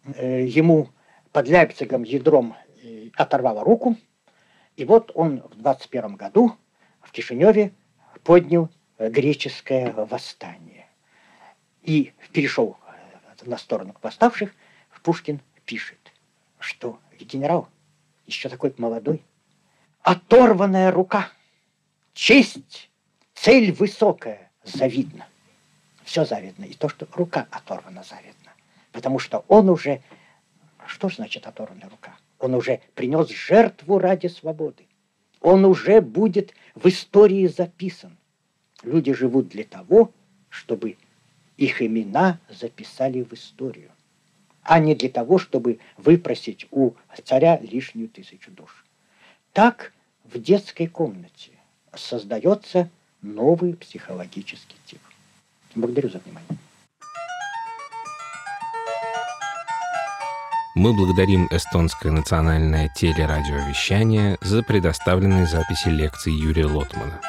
э, 0.06 0.46
ему 0.46 0.90
под 1.32 1.48
Ляйпцигом 1.48 2.04
ядром 2.04 2.56
э, 2.84 3.10
оторвало 3.16 3.64
руку, 3.64 3.96
и 4.76 4.86
вот 4.86 5.12
он 5.16 5.42
в 5.42 5.56
21 5.56 6.16
году 6.16 6.56
в 7.02 7.12
Кишиневе 7.12 7.74
поднял 8.24 8.70
э, 8.98 9.10
греческое 9.10 9.92
восстание 9.92 10.88
и 11.82 12.14
перешел 12.32 12.78
на 13.44 13.58
сторону 13.58 13.96
восставших, 14.04 14.54
Пушкин 15.04 15.42
пишет, 15.66 16.12
что 16.60 17.00
генерал 17.20 17.68
еще 18.26 18.50
такой 18.50 18.74
молодой. 18.78 19.24
Оторванная 20.02 20.92
рука, 20.92 21.30
честь, 22.14 22.90
цель 23.34 23.72
высокая, 23.72 24.52
завидно. 24.64 25.28
Все 26.04 26.26
завидно. 26.26 26.66
И 26.66 26.74
то, 26.74 26.90
что 26.90 27.08
рука 27.14 27.48
оторвана, 27.52 28.04
завидно. 28.04 28.52
Потому 28.92 29.20
что 29.20 29.46
он 29.48 29.70
уже... 29.70 30.02
Что 30.88 31.10
значит 31.10 31.46
оторванная 31.46 31.90
рука? 31.90 32.18
Он 32.42 32.54
уже 32.56 32.82
принес 32.96 33.30
жертву 33.30 34.00
ради 34.00 34.28
свободы. 34.28 34.86
Он 35.40 35.64
уже 35.64 36.02
будет 36.02 36.54
в 36.76 36.88
истории 36.88 37.48
записан. 37.48 38.18
Люди 38.84 39.14
живут 39.14 39.48
для 39.48 39.64
того, 39.64 40.12
чтобы 40.50 40.98
их 41.56 41.82
имена 41.82 42.40
записали 42.50 43.22
в 43.22 43.32
историю 43.34 43.92
а 44.64 44.80
не 44.80 44.96
для 44.96 45.10
того, 45.10 45.38
чтобы 45.38 45.80
выпросить 45.98 46.68
у 46.72 46.92
царя 47.24 47.60
лишнюю 47.60 48.10
тысячу 48.10 48.52
душ. 48.52 48.86
Так 49.54 49.94
в 50.24 50.40
детской 50.40 50.88
комнате 50.88 51.52
создается 51.94 52.90
новый 53.22 53.76
психологический 53.76 54.78
тип. 54.86 55.00
Благодарю 55.76 56.10
за 56.10 56.20
внимание. 56.20 56.61
Мы 60.74 60.94
благодарим 60.94 61.50
эстонское 61.52 62.14
национальное 62.14 62.88
телерадиовещание 62.88 64.38
за 64.40 64.64
предоставленные 64.64 65.46
записи 65.46 65.90
лекций 65.90 66.32
Юрия 66.32 66.66
Лотмана. 66.66 67.20